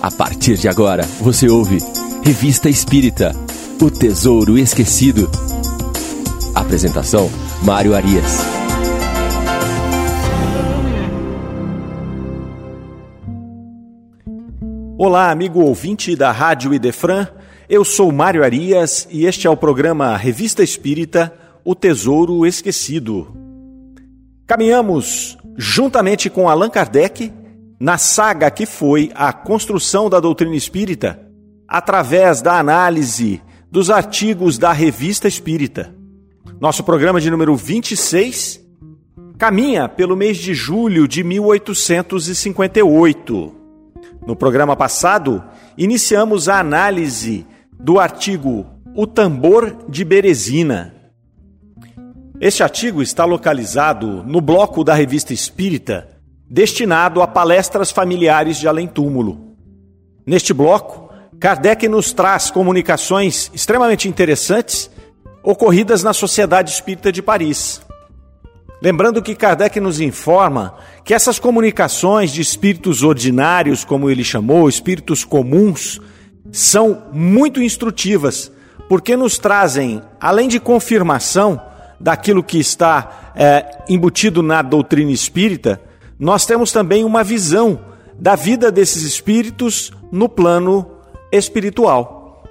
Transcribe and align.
A 0.00 0.10
partir 0.10 0.56
de 0.56 0.68
agora, 0.68 1.04
você 1.20 1.48
ouve 1.48 1.78
Revista 2.22 2.68
Espírita 2.68 3.32
O 3.80 3.90
Tesouro 3.90 4.58
Esquecido. 4.58 5.28
Apresentação: 6.54 7.30
Mário 7.62 7.94
Arias. 7.94 8.40
Olá, 14.98 15.30
amigo 15.30 15.60
ouvinte 15.60 16.14
da 16.14 16.30
Rádio 16.30 16.74
Idefran. 16.74 17.26
Eu 17.68 17.84
sou 17.84 18.12
Mário 18.12 18.44
Arias 18.44 19.08
e 19.10 19.24
este 19.24 19.46
é 19.46 19.50
o 19.50 19.56
programa 19.56 20.16
Revista 20.16 20.62
Espírita 20.62 21.32
O 21.64 21.74
Tesouro 21.74 22.46
Esquecido. 22.46 23.34
Caminhamos 24.46 25.36
juntamente 25.56 26.28
com 26.30 26.48
Allan 26.48 26.68
Kardec 26.68 27.32
na 27.78 27.98
saga 27.98 28.50
que 28.50 28.64
foi 28.64 29.12
a 29.14 29.30
construção 29.32 30.08
da 30.08 30.18
doutrina 30.18 30.56
espírita, 30.56 31.20
através 31.68 32.40
da 32.40 32.58
análise 32.58 33.42
dos 33.70 33.90
artigos 33.90 34.56
da 34.56 34.72
Revista 34.72 35.28
Espírita. 35.28 35.94
Nosso 36.58 36.82
programa 36.82 37.20
de 37.20 37.30
número 37.30 37.54
26 37.54 38.64
caminha 39.36 39.86
pelo 39.88 40.16
mês 40.16 40.38
de 40.38 40.54
julho 40.54 41.06
de 41.06 41.22
1858. 41.22 43.54
No 44.26 44.34
programa 44.34 44.74
passado, 44.74 45.44
iniciamos 45.76 46.48
a 46.48 46.58
análise 46.58 47.44
do 47.78 48.00
artigo 48.00 48.64
O 48.94 49.06
Tambor 49.06 49.84
de 49.88 50.02
Berezina. 50.04 50.94
Este 52.40 52.62
artigo 52.62 53.02
está 53.02 53.26
localizado 53.26 54.24
no 54.24 54.40
bloco 54.40 54.82
da 54.82 54.94
Revista 54.94 55.34
Espírita 55.34 56.15
destinado 56.48 57.20
a 57.22 57.26
palestras 57.26 57.90
familiares 57.90 58.56
de 58.56 58.68
além-túmulo. 58.68 59.56
Neste 60.24 60.52
bloco, 60.54 61.10
Kardec 61.38 61.88
nos 61.88 62.12
traz 62.12 62.50
comunicações 62.50 63.50
extremamente 63.52 64.08
interessantes 64.08 64.90
ocorridas 65.42 66.02
na 66.02 66.12
Sociedade 66.12 66.70
Espírita 66.70 67.12
de 67.12 67.22
Paris. 67.22 67.80
Lembrando 68.82 69.22
que 69.22 69.34
Kardec 69.34 69.80
nos 69.80 70.00
informa 70.00 70.74
que 71.04 71.14
essas 71.14 71.38
comunicações 71.38 72.30
de 72.30 72.40
espíritos 72.40 73.02
ordinários, 73.02 73.84
como 73.84 74.10
ele 74.10 74.24
chamou, 74.24 74.68
espíritos 74.68 75.24
comuns, 75.24 76.00
são 76.52 77.04
muito 77.12 77.62
instrutivas, 77.62 78.52
porque 78.88 79.16
nos 79.16 79.38
trazem, 79.38 80.02
além 80.20 80.48
de 80.48 80.60
confirmação 80.60 81.60
daquilo 81.98 82.42
que 82.42 82.58
está 82.58 83.32
é, 83.34 83.84
embutido 83.88 84.42
na 84.42 84.62
doutrina 84.62 85.10
espírita, 85.10 85.80
nós 86.18 86.46
temos 86.46 86.72
também 86.72 87.04
uma 87.04 87.22
visão 87.22 87.78
da 88.18 88.34
vida 88.34 88.72
desses 88.72 89.02
espíritos 89.02 89.92
no 90.10 90.28
plano 90.28 90.90
espiritual. 91.30 92.44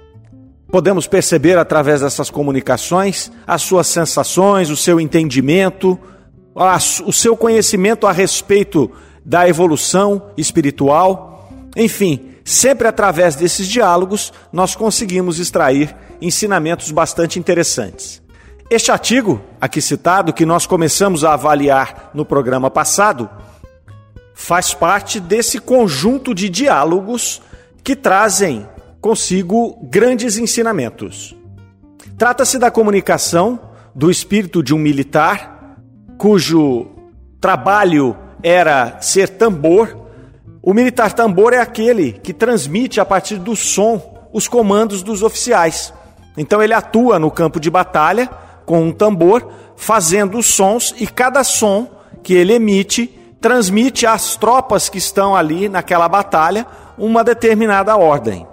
Podemos 0.70 1.06
perceber 1.06 1.58
através 1.58 2.00
dessas 2.00 2.30
comunicações 2.30 3.30
as 3.46 3.62
suas 3.62 3.86
sensações, 3.86 4.70
o 4.70 4.76
seu 4.76 5.00
entendimento, 5.00 5.98
o 7.04 7.12
seu 7.12 7.36
conhecimento 7.36 8.06
a 8.06 8.12
respeito 8.12 8.90
da 9.24 9.48
evolução 9.48 10.30
espiritual. 10.36 11.50
Enfim, 11.76 12.32
sempre 12.44 12.86
através 12.86 13.34
desses 13.34 13.66
diálogos 13.66 14.32
nós 14.52 14.74
conseguimos 14.74 15.38
extrair 15.38 15.94
ensinamentos 16.20 16.90
bastante 16.90 17.38
interessantes. 17.38 18.22
Este 18.68 18.90
artigo, 18.90 19.40
aqui 19.60 19.80
citado, 19.80 20.32
que 20.32 20.44
nós 20.44 20.66
começamos 20.66 21.24
a 21.24 21.34
avaliar 21.34 22.10
no 22.12 22.24
programa 22.24 22.68
passado, 22.68 23.30
faz 24.38 24.74
parte 24.74 25.18
desse 25.18 25.58
conjunto 25.58 26.34
de 26.34 26.50
diálogos 26.50 27.40
que 27.82 27.96
trazem 27.96 28.68
consigo 29.00 29.78
grandes 29.90 30.36
ensinamentos. 30.36 31.34
Trata-se 32.18 32.58
da 32.58 32.70
comunicação 32.70 33.58
do 33.94 34.10
espírito 34.10 34.62
de 34.62 34.74
um 34.74 34.78
militar 34.78 35.78
cujo 36.18 36.86
trabalho 37.40 38.14
era 38.42 39.00
ser 39.00 39.30
tambor. 39.30 39.96
O 40.62 40.74
militar 40.74 41.14
tambor 41.14 41.54
é 41.54 41.58
aquele 41.58 42.12
que 42.12 42.34
transmite 42.34 43.00
a 43.00 43.06
partir 43.06 43.38
do 43.38 43.56
som 43.56 44.28
os 44.34 44.46
comandos 44.46 45.02
dos 45.02 45.22
oficiais. 45.22 45.94
Então 46.36 46.62
ele 46.62 46.74
atua 46.74 47.18
no 47.18 47.30
campo 47.30 47.58
de 47.58 47.70
batalha 47.70 48.28
com 48.66 48.82
um 48.82 48.92
tambor, 48.92 49.50
fazendo 49.76 50.36
os 50.36 50.46
sons 50.46 50.94
e 50.98 51.06
cada 51.06 51.42
som 51.42 51.88
que 52.22 52.34
ele 52.34 52.52
emite 52.52 53.15
transmite 53.46 54.04
às 54.04 54.34
tropas 54.34 54.88
que 54.88 54.98
estão 54.98 55.36
ali 55.36 55.68
naquela 55.68 56.08
batalha 56.08 56.66
uma 56.98 57.22
determinada 57.22 57.96
ordem. 57.96 58.44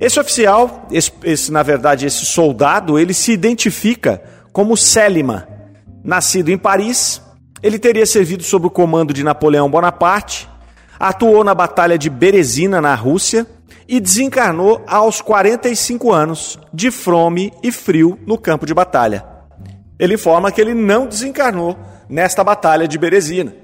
Esse 0.00 0.18
oficial, 0.18 0.86
esse, 0.90 1.12
esse, 1.22 1.52
na 1.52 1.62
verdade 1.62 2.06
esse 2.06 2.24
soldado, 2.24 2.98
ele 2.98 3.12
se 3.12 3.32
identifica 3.32 4.22
como 4.50 4.78
Célima. 4.78 5.46
Nascido 6.02 6.48
em 6.48 6.56
Paris, 6.56 7.20
ele 7.62 7.78
teria 7.78 8.06
servido 8.06 8.42
sob 8.42 8.66
o 8.66 8.70
comando 8.70 9.12
de 9.12 9.22
Napoleão 9.22 9.70
Bonaparte, 9.70 10.48
atuou 10.98 11.44
na 11.44 11.54
Batalha 11.54 11.98
de 11.98 12.08
Berezina, 12.08 12.80
na 12.80 12.94
Rússia, 12.94 13.46
e 13.86 14.00
desencarnou 14.00 14.82
aos 14.86 15.20
45 15.20 16.10
anos, 16.10 16.58
de 16.72 16.90
fome 16.90 17.52
e 17.62 17.70
frio 17.70 18.18
no 18.26 18.38
campo 18.38 18.64
de 18.64 18.72
batalha. 18.72 19.22
Ele 19.98 20.14
informa 20.14 20.50
que 20.50 20.62
ele 20.62 20.72
não 20.72 21.06
desencarnou 21.06 21.76
nesta 22.08 22.42
Batalha 22.42 22.88
de 22.88 22.96
Berezina 22.96 23.60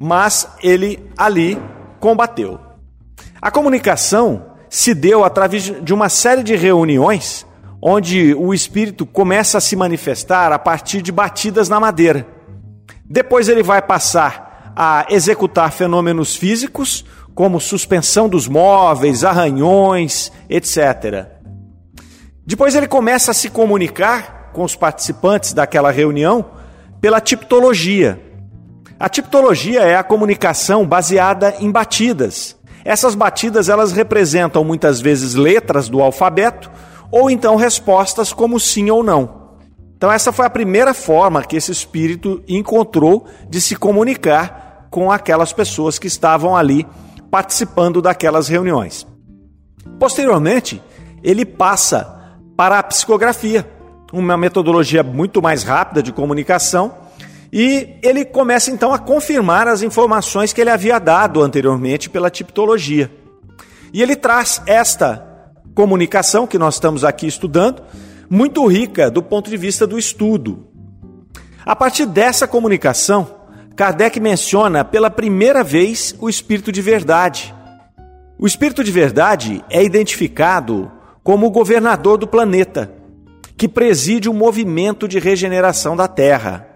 mas 0.00 0.48
ele 0.62 0.98
ali 1.16 1.60
combateu. 2.00 2.58
A 3.40 3.50
comunicação 3.50 4.46
se 4.70 4.94
deu 4.94 5.22
através 5.22 5.64
de 5.64 5.92
uma 5.92 6.08
série 6.08 6.42
de 6.42 6.56
reuniões 6.56 7.46
onde 7.82 8.34
o 8.34 8.52
espírito 8.52 9.06
começa 9.06 9.58
a 9.58 9.60
se 9.60 9.74
manifestar 9.74 10.52
a 10.52 10.58
partir 10.58 11.02
de 11.02 11.12
batidas 11.12 11.68
na 11.68 11.78
madeira. 11.78 12.26
Depois 13.04 13.48
ele 13.48 13.62
vai 13.62 13.80
passar 13.82 14.72
a 14.76 15.06
executar 15.10 15.72
fenômenos 15.72 16.36
físicos, 16.36 17.04
como 17.34 17.60
suspensão 17.60 18.28
dos 18.28 18.46
móveis, 18.46 19.24
arranhões, 19.24 20.30
etc. 20.48 21.26
Depois 22.46 22.74
ele 22.74 22.86
começa 22.86 23.30
a 23.30 23.34
se 23.34 23.48
comunicar 23.48 24.50
com 24.52 24.62
os 24.62 24.74
participantes 24.74 25.52
daquela 25.52 25.90
reunião 25.90 26.44
pela 27.00 27.20
tipologia. 27.20 28.29
A 29.00 29.08
tipologia 29.08 29.80
é 29.80 29.96
a 29.96 30.02
comunicação 30.02 30.86
baseada 30.86 31.54
em 31.58 31.70
batidas. 31.70 32.54
Essas 32.84 33.14
batidas 33.14 33.70
elas 33.70 33.92
representam 33.92 34.62
muitas 34.62 35.00
vezes 35.00 35.34
letras 35.34 35.88
do 35.88 36.02
alfabeto 36.02 36.70
ou 37.10 37.30
então 37.30 37.56
respostas 37.56 38.30
como 38.30 38.60
sim 38.60 38.90
ou 38.90 39.02
não. 39.02 39.56
Então 39.96 40.12
essa 40.12 40.32
foi 40.32 40.44
a 40.44 40.50
primeira 40.50 40.92
forma 40.92 41.42
que 41.42 41.56
esse 41.56 41.72
espírito 41.72 42.44
encontrou 42.46 43.26
de 43.48 43.58
se 43.58 43.74
comunicar 43.74 44.86
com 44.90 45.10
aquelas 45.10 45.50
pessoas 45.50 45.98
que 45.98 46.06
estavam 46.06 46.54
ali 46.54 46.86
participando 47.30 48.02
daquelas 48.02 48.48
reuniões. 48.48 49.06
Posteriormente, 49.98 50.82
ele 51.22 51.46
passa 51.46 52.34
para 52.54 52.78
a 52.78 52.82
psicografia, 52.82 53.66
uma 54.12 54.36
metodologia 54.36 55.02
muito 55.02 55.40
mais 55.40 55.62
rápida 55.62 56.02
de 56.02 56.12
comunicação 56.12 56.99
e 57.52 57.96
ele 58.02 58.24
começa 58.24 58.70
então 58.70 58.92
a 58.92 58.98
confirmar 58.98 59.66
as 59.66 59.82
informações 59.82 60.52
que 60.52 60.60
ele 60.60 60.70
havia 60.70 60.98
dado 60.98 61.42
anteriormente 61.42 62.08
pela 62.08 62.30
tipologia. 62.30 63.10
E 63.92 64.02
ele 64.02 64.14
traz 64.14 64.62
esta 64.66 65.26
comunicação 65.74 66.46
que 66.46 66.58
nós 66.58 66.74
estamos 66.74 67.04
aqui 67.04 67.26
estudando, 67.26 67.82
muito 68.28 68.64
rica 68.66 69.10
do 69.10 69.22
ponto 69.22 69.50
de 69.50 69.56
vista 69.56 69.86
do 69.86 69.98
estudo. 69.98 70.68
A 71.64 71.74
partir 71.74 72.06
dessa 72.06 72.46
comunicação, 72.46 73.40
Kardec 73.74 74.20
menciona 74.20 74.84
pela 74.84 75.10
primeira 75.10 75.64
vez 75.64 76.14
o 76.20 76.28
espírito 76.28 76.70
de 76.70 76.80
verdade. 76.80 77.54
O 78.38 78.46
espírito 78.46 78.84
de 78.84 78.92
verdade 78.92 79.64
é 79.68 79.82
identificado 79.82 80.90
como 81.22 81.46
o 81.46 81.50
governador 81.50 82.16
do 82.16 82.26
planeta, 82.26 82.92
que 83.56 83.68
preside 83.68 84.28
o 84.28 84.34
movimento 84.34 85.08
de 85.08 85.18
regeneração 85.18 85.96
da 85.96 86.06
Terra. 86.06 86.69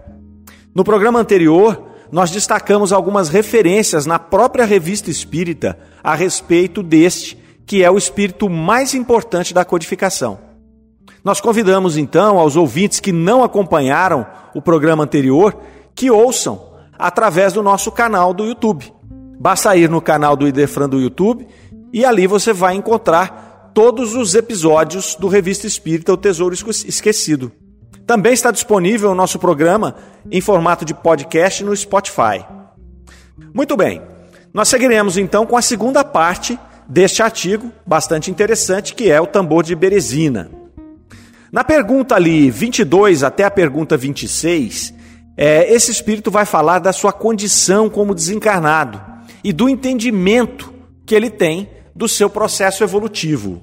No 0.75 0.82
programa 0.82 1.21
anterior, 1.21 1.81
nós 2.11 2.32
destacamos 2.32 2.93
algumas 2.93 3.29
referências 3.29 4.06
na 4.06 4.19
própria 4.19 4.65
revista 4.65 5.09
espírita 5.09 5.79
a 6.03 6.17
respeito 6.17 6.82
deste, 6.82 7.38
que 7.65 7.85
é 7.85 7.91
o 7.91 7.97
espírito 7.97 8.50
mais 8.50 8.93
importante 8.93 9.55
da 9.55 9.65
codificação. 9.65 10.38
Nós 11.23 11.41
convidamos 11.41 11.97
então 11.97 12.38
aos 12.38 12.56
ouvintes 12.56 12.99
que 12.99 13.12
não 13.12 13.44
acompanharam 13.44 14.26
o 14.53 14.61
programa 14.61 15.05
anterior 15.05 15.56
que 15.94 16.11
ouçam 16.11 16.75
através 16.99 17.53
do 17.53 17.62
nosso 17.62 17.93
canal 17.93 18.35
do 18.35 18.44
YouTube. 18.44 18.93
Basta 19.38 19.77
ir 19.77 19.88
no 19.88 20.00
canal 20.00 20.37
do 20.37 20.47
Idefran 20.47 20.88
do 20.88 21.00
YouTube 21.00 21.47
e 21.93 22.05
ali 22.05 22.27
você 22.27 22.53
vai 22.53 22.75
encontrar 22.75 23.70
todos 23.73 24.15
os 24.15 24.35
episódios 24.35 25.15
do 25.15 25.29
Revista 25.29 25.67
Espírita 25.67 26.12
O 26.12 26.17
Tesouro 26.17 26.55
Esquecido. 26.55 27.53
Também 28.06 28.33
está 28.33 28.51
disponível 28.51 29.11
o 29.11 29.15
nosso 29.15 29.39
programa 29.39 29.97
em 30.31 30.41
formato 30.41 30.85
de 30.85 30.93
podcast 30.93 31.65
no 31.65 31.75
Spotify. 31.75 32.45
Muito 33.53 33.77
bem, 33.77 34.03
Nós 34.53 34.69
seguiremos 34.69 35.19
então 35.19 35.45
com 35.45 35.56
a 35.56 35.62
segunda 35.62 36.05
parte 36.05 36.56
deste 36.89 37.23
artigo, 37.23 37.73
bastante 37.85 38.31
interessante, 38.31 38.95
que 38.95 39.11
é 39.11 39.21
o 39.21 39.27
tambor 39.27 39.65
de 39.65 39.75
Berezina. 39.75 40.49
Na 41.51 41.65
pergunta 41.65 42.15
ali 42.15 42.51
22 42.51 43.25
até 43.25 43.43
a 43.43 43.51
pergunta 43.51 43.97
26, 43.97 44.95
é, 45.37 45.73
esse 45.73 45.91
espírito 45.91 46.31
vai 46.31 46.45
falar 46.45 46.79
da 46.79 46.93
sua 46.93 47.12
condição 47.12 47.91
como 47.91 48.15
desencarnado 48.15 49.01
e 49.43 49.53
do 49.53 49.69
entendimento 49.69 50.73
que 51.05 51.15
ele 51.15 51.31
tem 51.31 51.69
do 51.95 52.09
seu 52.09 52.31
processo 52.31 52.85
evolutivo. 52.85 53.62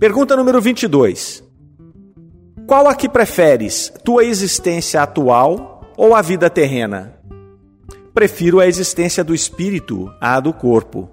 Pergunta 0.00 0.36
número 0.36 0.60
22. 0.60 1.44
Qual 2.72 2.88
a 2.88 2.94
que 2.94 3.06
preferes, 3.06 3.92
tua 4.02 4.24
existência 4.24 5.02
atual 5.02 5.92
ou 5.94 6.14
a 6.14 6.22
vida 6.22 6.48
terrena? 6.48 7.20
Prefiro 8.14 8.60
a 8.60 8.66
existência 8.66 9.22
do 9.22 9.34
espírito 9.34 10.10
à 10.18 10.40
do 10.40 10.54
corpo. 10.54 11.10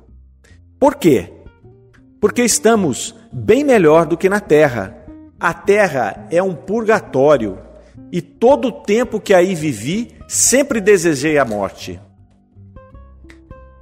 Por 0.79 0.95
quê? 0.95 1.33
Porque 2.21 2.43
estamos 2.43 3.13
bem 3.29 3.65
melhor 3.65 4.05
do 4.05 4.15
que 4.15 4.29
na 4.29 4.39
terra. 4.39 5.03
A 5.37 5.53
terra 5.53 6.25
é 6.31 6.41
um 6.41 6.55
purgatório 6.55 7.59
e 8.09 8.21
todo 8.21 8.69
o 8.69 8.71
tempo 8.71 9.19
que 9.19 9.33
aí 9.33 9.53
vivi, 9.53 10.15
sempre 10.29 10.79
desejei 10.79 11.37
a 11.37 11.43
morte. 11.43 11.99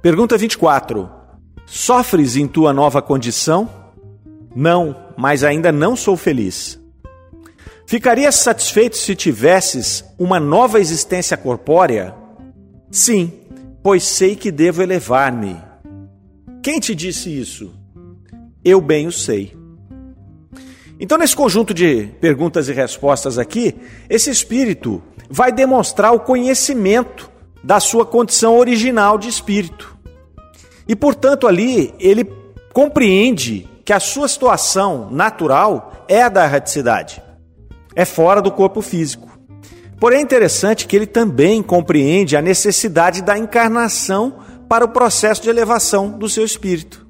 Pergunta 0.02 0.36
24. 0.36 1.08
Sofres 1.64 2.34
em 2.34 2.48
tua 2.48 2.72
nova 2.72 3.00
condição? 3.00 3.70
Não, 4.52 4.96
mas 5.16 5.44
ainda 5.44 5.70
não 5.70 5.94
sou 5.94 6.16
feliz. 6.16 6.76
Ficarias 7.88 8.34
satisfeito 8.34 8.98
se 8.98 9.16
tivesses 9.16 10.04
uma 10.18 10.38
nova 10.38 10.78
existência 10.78 11.38
corpórea? 11.38 12.14
Sim, 12.90 13.32
pois 13.82 14.04
sei 14.04 14.36
que 14.36 14.52
devo 14.52 14.82
elevar-me. 14.82 15.56
Quem 16.62 16.80
te 16.80 16.94
disse 16.94 17.30
isso? 17.30 17.72
Eu 18.62 18.78
bem 18.82 19.06
o 19.06 19.10
sei. 19.10 19.56
Então, 21.00 21.16
nesse 21.16 21.34
conjunto 21.34 21.72
de 21.72 22.10
perguntas 22.20 22.68
e 22.68 22.74
respostas 22.74 23.38
aqui, 23.38 23.74
esse 24.10 24.28
espírito 24.28 25.02
vai 25.30 25.50
demonstrar 25.50 26.12
o 26.12 26.20
conhecimento 26.20 27.30
da 27.64 27.80
sua 27.80 28.04
condição 28.04 28.58
original 28.58 29.16
de 29.16 29.30
espírito. 29.30 29.96
E, 30.86 30.94
portanto, 30.94 31.46
ali 31.46 31.94
ele 31.98 32.30
compreende 32.70 33.66
que 33.82 33.94
a 33.94 33.98
sua 33.98 34.28
situação 34.28 35.10
natural 35.10 36.04
é 36.06 36.22
a 36.22 36.28
da 36.28 36.44
erraticidade, 36.44 37.22
é 37.98 38.04
fora 38.04 38.40
do 38.40 38.52
corpo 38.52 38.80
físico. 38.80 39.28
Porém, 39.98 40.20
é 40.20 40.22
interessante 40.22 40.86
que 40.86 40.94
ele 40.94 41.04
também 41.04 41.60
compreende 41.60 42.36
a 42.36 42.40
necessidade 42.40 43.20
da 43.22 43.36
encarnação 43.36 44.36
para 44.68 44.84
o 44.84 44.88
processo 44.88 45.42
de 45.42 45.50
elevação 45.50 46.16
do 46.16 46.28
seu 46.28 46.44
espírito. 46.44 47.04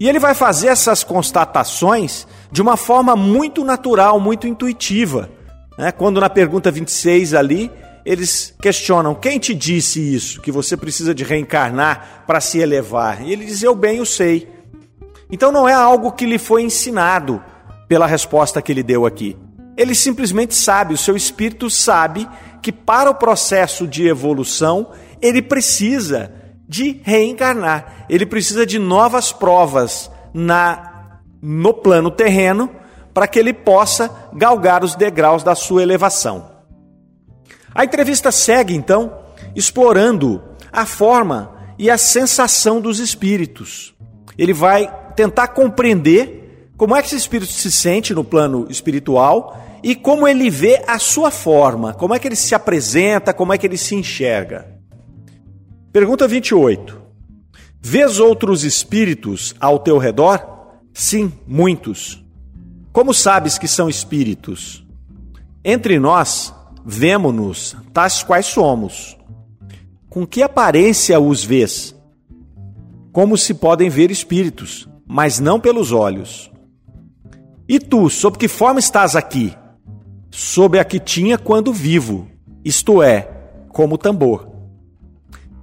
E 0.00 0.08
ele 0.08 0.18
vai 0.18 0.34
fazer 0.34 0.66
essas 0.66 1.04
constatações 1.04 2.26
de 2.50 2.60
uma 2.60 2.76
forma 2.76 3.14
muito 3.14 3.62
natural, 3.62 4.18
muito 4.18 4.48
intuitiva. 4.48 5.30
Né? 5.78 5.92
Quando 5.92 6.20
na 6.20 6.28
pergunta 6.28 6.68
26 6.68 7.32
ali, 7.32 7.70
eles 8.04 8.56
questionam: 8.60 9.14
quem 9.14 9.38
te 9.38 9.54
disse 9.54 10.00
isso? 10.00 10.40
Que 10.40 10.50
você 10.50 10.76
precisa 10.76 11.14
de 11.14 11.22
reencarnar 11.22 12.24
para 12.26 12.40
se 12.40 12.58
elevar? 12.58 13.22
E 13.22 13.32
ele 13.32 13.44
diz: 13.44 13.62
eu 13.62 13.76
bem 13.76 14.00
o 14.00 14.06
sei. 14.06 14.48
Então 15.30 15.52
não 15.52 15.68
é 15.68 15.74
algo 15.74 16.10
que 16.10 16.26
lhe 16.26 16.38
foi 16.38 16.64
ensinado 16.64 17.40
pela 17.86 18.08
resposta 18.08 18.60
que 18.60 18.72
ele 18.72 18.82
deu 18.82 19.06
aqui. 19.06 19.36
Ele 19.76 19.94
simplesmente 19.94 20.54
sabe, 20.54 20.94
o 20.94 20.98
seu 20.98 21.16
espírito 21.16 21.68
sabe 21.68 22.28
que 22.62 22.72
para 22.72 23.10
o 23.10 23.14
processo 23.14 23.86
de 23.86 24.08
evolução 24.08 24.90
ele 25.20 25.42
precisa 25.42 26.32
de 26.68 27.00
reencarnar. 27.04 28.06
Ele 28.08 28.26
precisa 28.26 28.66
de 28.66 28.78
novas 28.78 29.32
provas 29.32 30.10
na 30.32 30.92
no 31.40 31.72
plano 31.72 32.10
terreno 32.10 32.70
para 33.14 33.28
que 33.28 33.38
ele 33.38 33.52
possa 33.52 34.10
galgar 34.32 34.82
os 34.82 34.94
degraus 34.94 35.42
da 35.42 35.54
sua 35.54 35.82
elevação. 35.82 36.50
A 37.74 37.84
entrevista 37.84 38.32
segue 38.32 38.74
então 38.74 39.12
explorando 39.54 40.42
a 40.72 40.84
forma 40.84 41.54
e 41.78 41.90
a 41.90 41.98
sensação 41.98 42.80
dos 42.80 42.98
espíritos. 42.98 43.94
Ele 44.36 44.52
vai 44.52 44.90
tentar 45.14 45.48
compreender 45.48 46.45
como 46.76 46.94
é 46.94 47.00
que 47.00 47.08
esse 47.08 47.16
espírito 47.16 47.50
se 47.50 47.72
sente 47.72 48.12
no 48.14 48.22
plano 48.22 48.66
espiritual 48.68 49.62
e 49.82 49.94
como 49.94 50.28
ele 50.28 50.50
vê 50.50 50.82
a 50.86 50.98
sua 50.98 51.30
forma, 51.30 51.94
como 51.94 52.14
é 52.14 52.18
que 52.18 52.28
ele 52.28 52.36
se 52.36 52.54
apresenta, 52.54 53.32
como 53.32 53.52
é 53.52 53.58
que 53.58 53.66
ele 53.66 53.78
se 53.78 53.94
enxerga. 53.94 54.76
Pergunta 55.92 56.28
28. 56.28 57.00
Vês 57.80 58.18
outros 58.18 58.64
espíritos 58.64 59.54
ao 59.58 59.78
teu 59.78 59.96
redor? 59.96 60.44
Sim, 60.92 61.32
muitos. 61.46 62.22
Como 62.92 63.14
sabes 63.14 63.56
que 63.58 63.68
são 63.68 63.88
espíritos? 63.88 64.84
Entre 65.64 65.98
nós, 65.98 66.52
vemo-nos 66.84 67.76
tais 67.92 68.22
quais 68.22 68.46
somos. 68.46 69.16
Com 70.08 70.26
que 70.26 70.42
aparência 70.42 71.18
os 71.20 71.44
vês? 71.44 71.94
Como 73.12 73.38
se 73.38 73.54
podem 73.54 73.88
ver 73.88 74.10
espíritos, 74.10 74.88
mas 75.06 75.38
não 75.38 75.58
pelos 75.60 75.92
olhos. 75.92 76.50
E 77.68 77.80
tu, 77.80 78.08
sob 78.08 78.38
que 78.38 78.48
forma 78.48 78.78
estás 78.78 79.16
aqui? 79.16 79.54
Sob 80.30 80.78
a 80.78 80.84
que 80.84 81.00
tinha 81.00 81.36
quando 81.36 81.72
vivo, 81.72 82.28
isto 82.64 83.02
é, 83.02 83.28
como 83.68 83.98
tambor. 83.98 84.48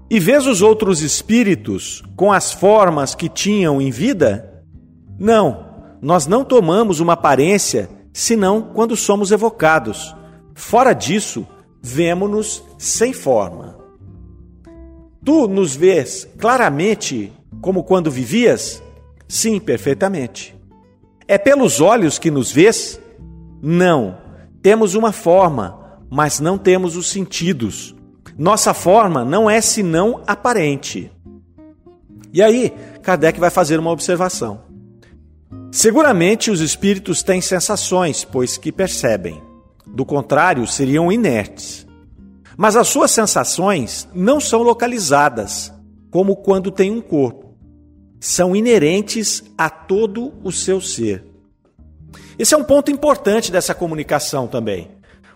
E 0.10 0.20
vês 0.20 0.46
os 0.46 0.62
outros 0.62 1.02
espíritos 1.02 2.04
com 2.16 2.32
as 2.32 2.52
formas 2.52 3.16
que 3.16 3.30
tinham 3.30 3.82
em 3.82 3.90
vida? 3.90 4.64
Não, 5.18 5.66
nós 6.02 6.28
não 6.28 6.44
tomamos 6.44 7.00
uma 7.00 7.14
aparência 7.14 7.90
senão 8.12 8.62
quando 8.74 8.96
somos 8.96 9.32
evocados. 9.32 10.16
Fora 10.54 10.94
disso, 10.94 11.48
vemo-nos 11.82 12.64
sem 12.78 13.14
forma. 13.14 13.78
Tu 15.24 15.48
nos 15.48 15.76
vês 15.76 16.28
claramente 16.38 17.32
como 17.62 17.84
quando 17.84 18.12
vivias? 18.12 18.84
Sim, 19.28 19.60
perfeitamente. 19.60 20.53
É 21.34 21.38
pelos 21.40 21.82
olhos 21.82 22.20
que 22.20 22.30
nos 22.30 22.52
vês? 22.52 23.02
Não. 23.60 24.20
Temos 24.62 24.94
uma 24.94 25.12
forma, 25.12 26.00
mas 26.08 26.40
não 26.40 26.60
temos 26.60 26.96
os 26.96 27.10
sentidos. 27.10 27.96
Nossa 28.38 28.72
forma 28.72 29.26
não 29.26 29.50
é 29.50 29.60
senão 29.60 30.22
aparente. 30.28 31.12
E 32.32 32.40
aí, 32.40 32.72
Kardec 33.02 33.40
vai 33.40 33.50
fazer 33.50 33.80
uma 33.80 33.90
observação. 33.90 34.62
Seguramente 35.72 36.52
os 36.52 36.62
espíritos 36.62 37.24
têm 37.24 37.42
sensações, 37.42 38.24
pois 38.24 38.56
que 38.56 38.72
percebem. 38.72 39.42
Do 39.88 40.06
contrário, 40.06 40.68
seriam 40.68 41.12
inertes. 41.12 41.88
Mas 42.56 42.76
as 42.76 42.90
suas 42.90 43.10
sensações 43.10 44.08
não 44.14 44.40
são 44.40 44.62
localizadas, 44.62 45.74
como 46.12 46.36
quando 46.36 46.70
tem 46.70 46.92
um 46.92 47.02
corpo. 47.02 47.43
São 48.24 48.56
inerentes 48.56 49.44
a 49.58 49.70
todo 49.70 50.32
o 50.46 50.50
seu 50.50 50.80
ser. 50.80 51.26
Esse 52.40 52.54
é 52.54 52.58
um 52.58 52.64
ponto 52.64 52.90
importante 52.90 53.52
dessa 53.52 53.76
comunicação 53.76 54.48
também. 54.48 54.88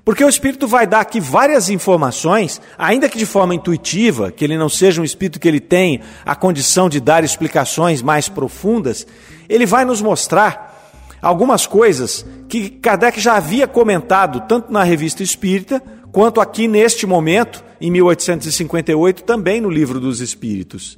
Porque 0.05 0.23
o 0.23 0.29
espírito 0.29 0.69
vai 0.69 0.87
dar 0.87 1.01
aqui 1.01 1.19
várias 1.19 1.69
informações, 1.69 2.61
ainda 2.77 3.09
que 3.09 3.17
de 3.17 3.25
forma 3.25 3.53
intuitiva, 3.53 4.31
que 4.31 4.41
ele 4.41 4.57
não 4.57 4.69
seja 4.69 5.01
um 5.01 5.03
espírito 5.03 5.37
que 5.37 5.49
ele 5.49 5.59
tem 5.59 5.99
a 6.25 6.33
condição 6.33 6.87
de 6.87 7.01
dar 7.01 7.25
explicações 7.25 8.01
mais 8.01 8.29
profundas, 8.29 9.05
ele 9.49 9.65
vai 9.65 9.83
nos 9.83 10.01
mostrar 10.01 10.95
algumas 11.21 11.67
coisas 11.67 12.25
que 12.47 12.69
Kardec 12.69 13.19
já 13.19 13.35
havia 13.35 13.67
comentado, 13.67 14.47
tanto 14.47 14.71
na 14.71 14.81
revista 14.81 15.21
Espírita, 15.21 15.83
quanto 16.13 16.39
aqui 16.39 16.69
neste 16.69 17.05
momento, 17.05 17.61
em 17.81 17.91
1858, 17.91 19.25
também 19.25 19.59
no 19.59 19.69
Livro 19.69 19.99
dos 19.99 20.21
Espíritos. 20.21 20.97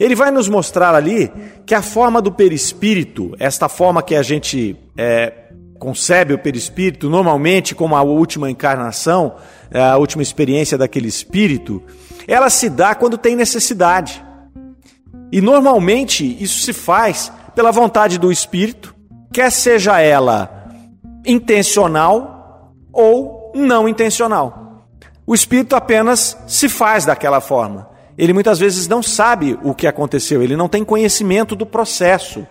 Ele 0.00 0.14
vai 0.14 0.30
nos 0.30 0.48
mostrar 0.48 0.94
ali 0.94 1.30
que 1.66 1.74
a 1.74 1.82
forma 1.82 2.22
do 2.22 2.32
perispírito, 2.32 3.36
esta 3.38 3.68
forma 3.68 4.02
que 4.02 4.14
a 4.14 4.22
gente 4.22 4.74
é, 4.96 5.50
concebe 5.78 6.32
o 6.32 6.38
perispírito 6.38 7.10
normalmente 7.10 7.74
como 7.74 7.94
a 7.94 8.00
última 8.00 8.50
encarnação, 8.50 9.36
é, 9.70 9.78
a 9.78 9.98
última 9.98 10.22
experiência 10.22 10.78
daquele 10.78 11.06
espírito, 11.06 11.82
ela 12.26 12.48
se 12.48 12.70
dá 12.70 12.94
quando 12.94 13.18
tem 13.18 13.36
necessidade. 13.36 14.24
E 15.30 15.42
normalmente 15.42 16.42
isso 16.42 16.60
se 16.60 16.72
faz 16.72 17.30
pela 17.54 17.70
vontade 17.70 18.18
do 18.18 18.32
espírito, 18.32 18.94
quer 19.30 19.52
seja 19.52 20.00
ela 20.00 20.70
intencional 21.26 22.74
ou 22.90 23.52
não 23.54 23.86
intencional. 23.86 24.86
O 25.26 25.34
espírito 25.34 25.76
apenas 25.76 26.38
se 26.46 26.70
faz 26.70 27.04
daquela 27.04 27.42
forma. 27.42 27.89
Ele 28.20 28.34
muitas 28.34 28.58
vezes 28.58 28.86
não 28.86 29.02
sabe 29.02 29.58
o 29.62 29.74
que 29.74 29.86
aconteceu, 29.86 30.42
ele 30.42 30.54
não 30.54 30.68
tem 30.68 30.84
conhecimento 30.84 31.56
do 31.56 31.64
processo. 31.64 32.46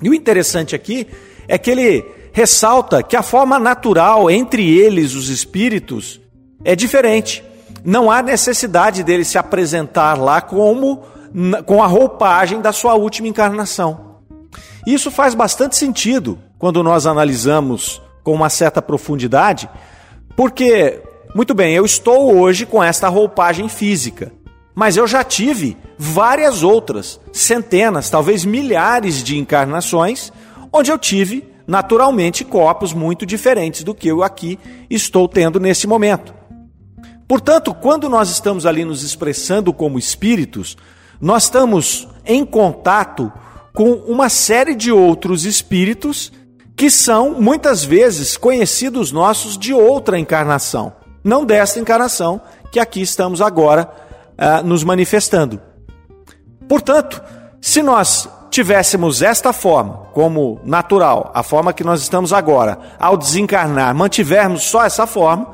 E 0.00 0.08
o 0.08 0.14
interessante 0.14 0.76
aqui 0.76 1.08
é 1.48 1.58
que 1.58 1.68
ele 1.68 2.04
ressalta 2.32 3.02
que 3.02 3.16
a 3.16 3.22
forma 3.22 3.58
natural 3.58 4.30
entre 4.30 4.62
eles, 4.78 5.14
os 5.14 5.30
espíritos, 5.30 6.20
é 6.64 6.76
diferente. 6.76 7.42
não 7.84 8.08
há 8.08 8.22
necessidade 8.22 9.02
dele 9.02 9.24
se 9.24 9.36
apresentar 9.36 10.14
lá 10.14 10.40
como 10.40 11.02
com 11.66 11.82
a 11.82 11.86
roupagem 11.86 12.60
da 12.60 12.72
sua 12.72 12.94
última 12.94 13.26
encarnação. 13.26 14.20
Isso 14.86 15.10
faz 15.10 15.34
bastante 15.34 15.76
sentido 15.76 16.38
quando 16.56 16.84
nós 16.84 17.04
analisamos 17.04 18.00
com 18.22 18.32
uma 18.32 18.48
certa 18.48 18.80
profundidade, 18.80 19.68
porque, 20.36 21.02
muito 21.34 21.52
bem, 21.52 21.74
eu 21.74 21.84
estou 21.84 22.34
hoje 22.38 22.64
com 22.64 22.82
esta 22.82 23.08
roupagem 23.08 23.68
física, 23.68 24.32
mas 24.74 24.96
eu 24.96 25.06
já 25.06 25.22
tive 25.22 25.76
várias 25.96 26.62
outras, 26.62 27.20
centenas, 27.32 28.10
talvez 28.10 28.44
milhares 28.44 29.22
de 29.22 29.38
encarnações, 29.38 30.32
onde 30.72 30.90
eu 30.90 30.98
tive 30.98 31.48
naturalmente 31.66 32.44
corpos 32.44 32.92
muito 32.92 33.24
diferentes 33.24 33.84
do 33.84 33.94
que 33.94 34.08
eu 34.08 34.22
aqui 34.22 34.58
estou 34.90 35.28
tendo 35.28 35.60
nesse 35.60 35.86
momento. 35.86 36.34
Portanto, 37.26 37.72
quando 37.72 38.08
nós 38.08 38.28
estamos 38.28 38.66
ali 38.66 38.84
nos 38.84 39.02
expressando 39.02 39.72
como 39.72 39.98
espíritos, 39.98 40.76
nós 41.20 41.44
estamos 41.44 42.08
em 42.26 42.44
contato 42.44 43.32
com 43.72 43.92
uma 43.92 44.28
série 44.28 44.74
de 44.74 44.92
outros 44.92 45.44
espíritos 45.44 46.32
que 46.76 46.90
são 46.90 47.40
muitas 47.40 47.84
vezes 47.84 48.36
conhecidos 48.36 49.12
nossos 49.12 49.56
de 49.56 49.72
outra 49.72 50.18
encarnação, 50.18 50.92
não 51.22 51.44
desta 51.44 51.78
encarnação 51.78 52.40
que 52.70 52.80
aqui 52.80 53.00
estamos 53.00 53.40
agora 53.40 53.88
uh, 54.38 54.66
nos 54.66 54.84
manifestando. 54.84 55.60
Portanto, 56.68 57.22
se 57.60 57.82
nós 57.82 58.28
tivéssemos 58.50 59.22
esta 59.22 59.52
forma 59.52 60.06
como 60.12 60.60
natural, 60.64 61.30
a 61.34 61.42
forma 61.42 61.72
que 61.72 61.82
nós 61.82 62.00
estamos 62.00 62.32
agora, 62.32 62.78
ao 62.98 63.16
desencarnar, 63.16 63.94
mantivermos 63.94 64.62
só 64.62 64.84
essa 64.84 65.06
forma, 65.06 65.48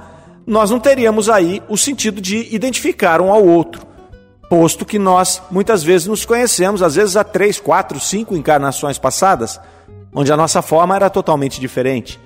nós 0.46 0.70
não 0.70 0.78
teríamos 0.78 1.28
aí 1.28 1.62
o 1.68 1.76
sentido 1.76 2.20
de 2.20 2.54
identificar 2.54 3.20
um 3.20 3.32
ao 3.32 3.44
outro 3.44 3.90
posto 4.50 4.84
que 4.84 4.98
nós 4.98 5.40
muitas 5.48 5.84
vezes 5.84 6.08
nos 6.08 6.24
conhecemos, 6.24 6.82
às 6.82 6.96
vezes 6.96 7.16
há 7.16 7.22
três, 7.22 7.60
quatro, 7.60 8.00
cinco 8.00 8.34
encarnações 8.34 8.98
passadas, 8.98 9.60
onde 10.12 10.32
a 10.32 10.36
nossa 10.36 10.60
forma 10.60 10.96
era 10.96 11.08
totalmente 11.08 11.60
diferente. 11.60 12.18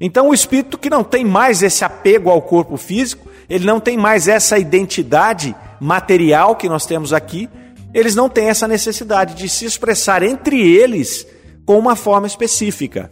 Então, 0.00 0.30
o 0.30 0.34
espírito 0.34 0.78
que 0.78 0.88
não 0.88 1.04
tem 1.04 1.24
mais 1.24 1.62
esse 1.62 1.84
apego 1.84 2.30
ao 2.30 2.40
corpo 2.40 2.76
físico, 2.78 3.28
ele 3.48 3.66
não 3.66 3.78
tem 3.78 3.98
mais 3.98 4.28
essa 4.28 4.58
identidade 4.58 5.54
material 5.78 6.56
que 6.56 6.68
nós 6.68 6.86
temos 6.86 7.12
aqui, 7.12 7.48
eles 7.92 8.14
não 8.14 8.28
têm 8.28 8.48
essa 8.48 8.66
necessidade 8.66 9.34
de 9.34 9.48
se 9.48 9.64
expressar 9.64 10.22
entre 10.22 10.60
eles 10.60 11.26
com 11.66 11.78
uma 11.78 11.96
forma 11.96 12.26
específica. 12.26 13.10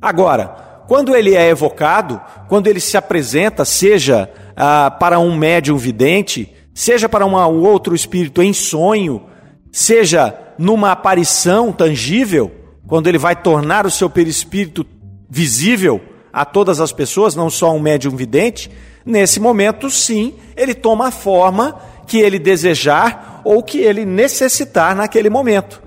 Agora, 0.00 0.82
quando 0.86 1.14
ele 1.14 1.34
é 1.34 1.48
evocado, 1.48 2.20
quando 2.48 2.66
ele 2.66 2.80
se 2.80 2.96
apresenta, 2.96 3.64
seja 3.64 4.30
ah, 4.56 4.90
para 4.90 5.18
um 5.18 5.36
médium 5.36 5.76
vidente, 5.76 6.52
seja 6.74 7.08
para 7.08 7.26
um 7.26 7.34
outro 7.62 7.94
espírito 7.94 8.42
em 8.42 8.52
sonho, 8.52 9.24
seja 9.72 10.34
numa 10.58 10.92
aparição 10.92 11.72
tangível, 11.72 12.50
quando 12.86 13.06
ele 13.06 13.18
vai 13.18 13.36
tornar 13.36 13.86
o 13.86 13.90
seu 13.90 14.08
perispírito 14.08 14.84
visível 15.28 16.00
a 16.32 16.44
todas 16.44 16.80
as 16.80 16.92
pessoas, 16.92 17.34
não 17.34 17.50
só 17.50 17.74
um 17.74 17.80
médium 17.80 18.14
vidente, 18.16 18.70
nesse 19.04 19.40
momento 19.40 19.90
sim, 19.90 20.34
ele 20.56 20.74
toma 20.74 21.08
a 21.08 21.10
forma 21.10 21.76
que 22.06 22.18
ele 22.18 22.38
desejar 22.38 23.40
ou 23.44 23.62
que 23.62 23.78
ele 23.78 24.04
necessitar 24.04 24.94
naquele 24.94 25.30
momento. 25.30 25.82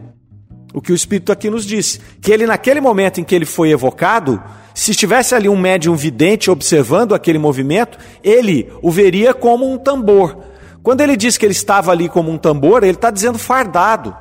O 0.74 0.82
que 0.82 0.92
o 0.92 0.96
Espírito 0.96 1.32
aqui 1.32 1.50
nos 1.50 1.66
disse, 1.66 2.00
que 2.22 2.32
ele 2.32 2.46
naquele 2.46 2.80
momento 2.80 3.20
em 3.20 3.24
que 3.24 3.36
ele 3.36 3.46
foi 3.46 3.72
evocado, 3.72 4.42
se 4.74 4.92
estivesse 4.92 5.36
ali 5.36 5.50
um 5.50 5.58
médium 5.58 5.96
vidente 5.96 6.50
observando 6.50 7.14
aquele 7.14 7.38
movimento, 7.38 7.98
ele 8.24 8.72
o 8.82 8.90
veria 8.90 9.34
como 9.34 9.70
um 9.70 9.78
tambor, 9.78 10.38
quando 10.84 11.02
ele 11.02 11.16
diz 11.16 11.38
que 11.38 11.46
ele 11.46 11.54
estava 11.54 11.92
ali 11.92 12.10
como 12.10 12.32
um 12.32 12.38
tambor, 12.38 12.84
ele 12.84 12.94
está 12.94 13.12
dizendo 13.12 13.38
fardado. 13.38 14.16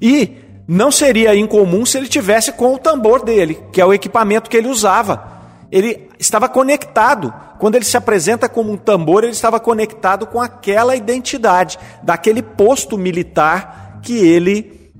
E 0.00 0.36
não 0.66 0.90
seria 0.90 1.34
incomum 1.34 1.84
se 1.84 1.98
ele 1.98 2.08
tivesse 2.08 2.52
com 2.52 2.74
o 2.74 2.78
tambor 2.78 3.24
dele, 3.24 3.58
que 3.72 3.80
é 3.80 3.86
o 3.86 3.92
equipamento 3.92 4.48
que 4.48 4.56
ele 4.56 4.68
usava. 4.68 5.40
Ele 5.70 6.08
estava 6.18 6.48
conectado. 6.48 7.32
Quando 7.58 7.76
ele 7.76 7.84
se 7.84 7.96
apresenta 7.96 8.48
como 8.48 8.72
um 8.72 8.76
tambor, 8.76 9.24
ele 9.24 9.32
estava 9.32 9.58
conectado 9.58 10.26
com 10.26 10.40
aquela 10.40 10.94
identidade, 10.96 11.78
daquele 12.02 12.42
posto 12.42 12.98
militar 12.98 14.00
que 14.02 14.14
ele 14.14 14.90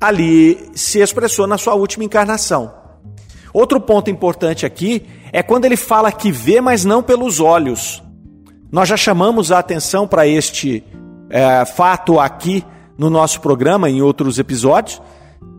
ali 0.00 0.70
se 0.74 1.00
expressou 1.00 1.46
na 1.46 1.58
sua 1.58 1.74
última 1.74 2.04
encarnação. 2.04 2.72
Outro 3.52 3.80
ponto 3.80 4.10
importante 4.10 4.64
aqui 4.64 5.04
é 5.32 5.42
quando 5.42 5.64
ele 5.64 5.76
fala 5.76 6.12
que 6.12 6.30
vê, 6.30 6.60
mas 6.60 6.84
não 6.84 7.02
pelos 7.02 7.40
olhos. 7.40 8.02
Nós 8.70 8.88
já 8.88 8.96
chamamos 8.96 9.50
a 9.50 9.58
atenção 9.58 10.06
para 10.06 10.26
este 10.26 10.84
é, 11.30 11.64
fato 11.64 12.20
aqui 12.20 12.64
no 12.98 13.08
nosso 13.08 13.40
programa, 13.40 13.88
em 13.88 14.02
outros 14.02 14.38
episódios, 14.38 15.00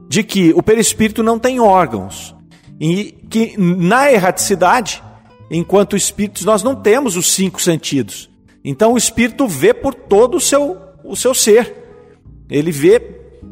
de 0.09 0.23
que 0.23 0.51
o 0.53 0.61
perispírito 0.61 1.23
não 1.23 1.39
tem 1.39 1.59
órgãos. 1.59 2.35
E 2.79 3.15
que 3.29 3.55
na 3.57 4.11
erraticidade, 4.11 5.01
enquanto 5.49 5.95
espíritos, 5.95 6.43
nós 6.43 6.61
não 6.61 6.75
temos 6.75 7.15
os 7.15 7.31
cinco 7.33 7.61
sentidos. 7.61 8.29
Então 8.63 8.93
o 8.93 8.97
espírito 8.97 9.47
vê 9.47 9.73
por 9.73 9.93
todo 9.93 10.35
o 10.35 10.41
seu, 10.41 10.77
o 11.03 11.15
seu 11.15 11.33
ser. 11.33 11.75
Ele 12.49 12.71
vê 12.71 12.99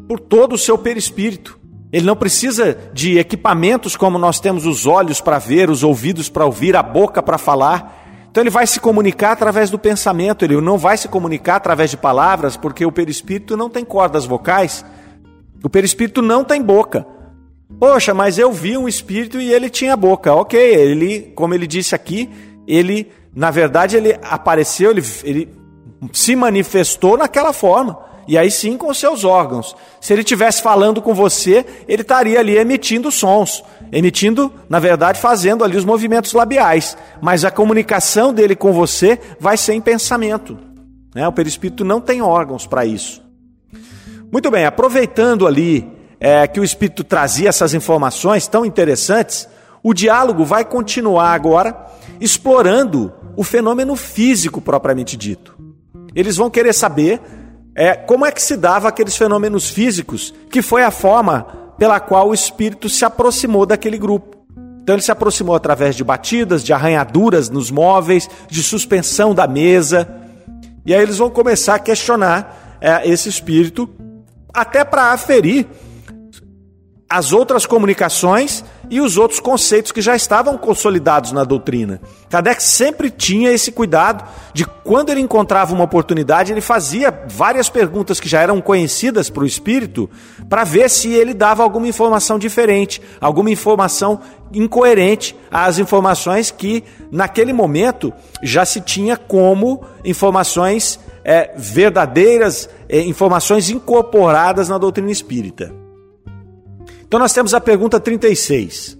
por 0.06 0.20
todo 0.20 0.54
o 0.54 0.58
seu 0.58 0.76
perispírito. 0.76 1.58
Ele 1.90 2.04
não 2.04 2.16
precisa 2.16 2.76
de 2.92 3.18
equipamentos 3.18 3.96
como 3.96 4.18
nós 4.18 4.38
temos 4.38 4.66
os 4.66 4.86
olhos 4.86 5.20
para 5.20 5.38
ver, 5.38 5.70
os 5.70 5.82
ouvidos 5.82 6.28
para 6.28 6.44
ouvir, 6.44 6.76
a 6.76 6.82
boca 6.82 7.22
para 7.22 7.38
falar. 7.38 7.97
Então 8.38 8.44
ele 8.44 8.50
vai 8.50 8.68
se 8.68 8.78
comunicar 8.78 9.32
através 9.32 9.68
do 9.68 9.80
pensamento, 9.80 10.44
ele 10.44 10.60
não 10.60 10.78
vai 10.78 10.96
se 10.96 11.08
comunicar 11.08 11.56
através 11.56 11.90
de 11.90 11.96
palavras, 11.96 12.56
porque 12.56 12.86
o 12.86 12.92
perispírito 12.92 13.56
não 13.56 13.68
tem 13.68 13.84
cordas 13.84 14.24
vocais. 14.24 14.84
O 15.60 15.68
perispírito 15.68 16.22
não 16.22 16.44
tem 16.44 16.62
boca. 16.62 17.04
Poxa, 17.80 18.14
mas 18.14 18.38
eu 18.38 18.52
vi 18.52 18.78
um 18.78 18.86
espírito 18.86 19.40
e 19.40 19.52
ele 19.52 19.68
tinha 19.68 19.96
boca. 19.96 20.32
Ok, 20.32 20.56
ele, 20.56 21.32
como 21.34 21.52
ele 21.52 21.66
disse 21.66 21.96
aqui, 21.96 22.30
ele, 22.64 23.10
na 23.34 23.50
verdade, 23.50 23.96
ele 23.96 24.16
apareceu, 24.22 24.92
ele, 24.92 25.02
ele 25.24 25.48
se 26.12 26.36
manifestou 26.36 27.16
naquela 27.16 27.52
forma. 27.52 27.98
E 28.28 28.36
aí 28.36 28.50
sim 28.50 28.76
com 28.76 28.92
seus 28.92 29.24
órgãos. 29.24 29.74
Se 30.00 30.12
ele 30.12 30.20
estivesse 30.20 30.60
falando 30.60 31.00
com 31.00 31.14
você, 31.14 31.64
ele 31.88 32.02
estaria 32.02 32.38
ali 32.38 32.58
emitindo 32.58 33.10
sons, 33.10 33.64
emitindo, 33.90 34.52
na 34.68 34.78
verdade, 34.78 35.18
fazendo 35.18 35.64
ali 35.64 35.78
os 35.78 35.84
movimentos 35.84 36.34
labiais. 36.34 36.94
Mas 37.22 37.42
a 37.42 37.50
comunicação 37.50 38.34
dele 38.34 38.54
com 38.54 38.70
você 38.70 39.18
vai 39.40 39.56
ser 39.56 39.72
em 39.72 39.80
pensamento. 39.80 40.58
Né? 41.14 41.26
O 41.26 41.32
perispírito 41.32 41.84
não 41.84 42.02
tem 42.02 42.20
órgãos 42.20 42.66
para 42.66 42.84
isso. 42.84 43.22
Muito 44.30 44.50
bem, 44.50 44.66
aproveitando 44.66 45.46
ali 45.46 45.90
é, 46.20 46.46
que 46.46 46.60
o 46.60 46.64
espírito 46.64 47.02
trazia 47.02 47.48
essas 47.48 47.72
informações 47.72 48.46
tão 48.46 48.62
interessantes, 48.62 49.48
o 49.82 49.94
diálogo 49.94 50.44
vai 50.44 50.66
continuar 50.66 51.32
agora 51.32 51.86
explorando 52.20 53.10
o 53.36 53.42
fenômeno 53.42 53.96
físico 53.96 54.60
propriamente 54.60 55.16
dito. 55.16 55.56
Eles 56.14 56.36
vão 56.36 56.50
querer 56.50 56.72
saber 56.72 57.20
é, 57.74 57.94
como 57.94 58.26
é 58.26 58.32
que 58.32 58.42
se 58.42 58.56
dava 58.56 58.88
aqueles 58.88 59.16
fenômenos 59.16 59.68
físicos, 59.68 60.34
que 60.50 60.62
foi 60.62 60.82
a 60.82 60.90
forma 60.90 61.46
pela 61.78 62.00
qual 62.00 62.28
o 62.28 62.34
espírito 62.34 62.88
se 62.88 63.04
aproximou 63.04 63.64
daquele 63.64 63.96
grupo. 63.96 64.36
Então 64.82 64.94
ele 64.94 65.02
se 65.02 65.12
aproximou 65.12 65.54
através 65.54 65.94
de 65.94 66.02
batidas, 66.02 66.64
de 66.64 66.72
arranhaduras 66.72 67.50
nos 67.50 67.70
móveis, 67.70 68.28
de 68.48 68.62
suspensão 68.62 69.34
da 69.34 69.46
mesa. 69.46 70.08
E 70.84 70.94
aí 70.94 71.02
eles 71.02 71.18
vão 71.18 71.30
começar 71.30 71.74
a 71.74 71.78
questionar 71.78 72.78
é, 72.80 73.08
esse 73.08 73.28
espírito, 73.28 73.88
até 74.52 74.84
para 74.84 75.12
aferir 75.12 75.66
as 77.08 77.32
outras 77.32 77.64
comunicações 77.64 78.64
e 78.90 79.00
os 79.00 79.16
outros 79.16 79.40
conceitos 79.40 79.92
que 79.92 80.00
já 80.00 80.14
estavam 80.16 80.56
consolidados 80.56 81.32
na 81.32 81.44
doutrina. 81.44 82.00
Kardec 82.28 82.62
sempre 82.62 83.10
tinha 83.10 83.50
esse 83.50 83.72
cuidado 83.72 84.24
de 84.52 84.64
quando 84.64 85.10
ele 85.10 85.20
encontrava 85.20 85.74
uma 85.74 85.84
oportunidade, 85.84 86.52
ele 86.52 86.60
fazia 86.60 87.10
várias 87.28 87.68
perguntas 87.68 88.20
que 88.20 88.28
já 88.28 88.40
eram 88.40 88.60
conhecidas 88.60 89.30
para 89.30 89.42
o 89.42 89.46
espírito, 89.46 90.08
para 90.48 90.64
ver 90.64 90.88
se 90.88 91.08
ele 91.08 91.34
dava 91.34 91.62
alguma 91.62 91.86
informação 91.86 92.38
diferente, 92.38 93.00
alguma 93.20 93.50
informação 93.50 94.20
incoerente 94.52 95.36
às 95.50 95.78
informações 95.78 96.50
que 96.50 96.82
naquele 97.10 97.52
momento 97.52 98.12
já 98.42 98.64
se 98.64 98.80
tinha 98.80 99.16
como 99.16 99.84
informações 100.04 100.98
é, 101.24 101.52
verdadeiras, 101.56 102.68
é, 102.88 103.00
informações 103.00 103.68
incorporadas 103.68 104.68
na 104.68 104.78
doutrina 104.78 105.10
espírita. 105.10 105.87
Então 107.08 107.18
nós 107.18 107.32
temos 107.32 107.52
a 107.52 107.60
pergunta 107.60 107.98
36. 107.98 108.96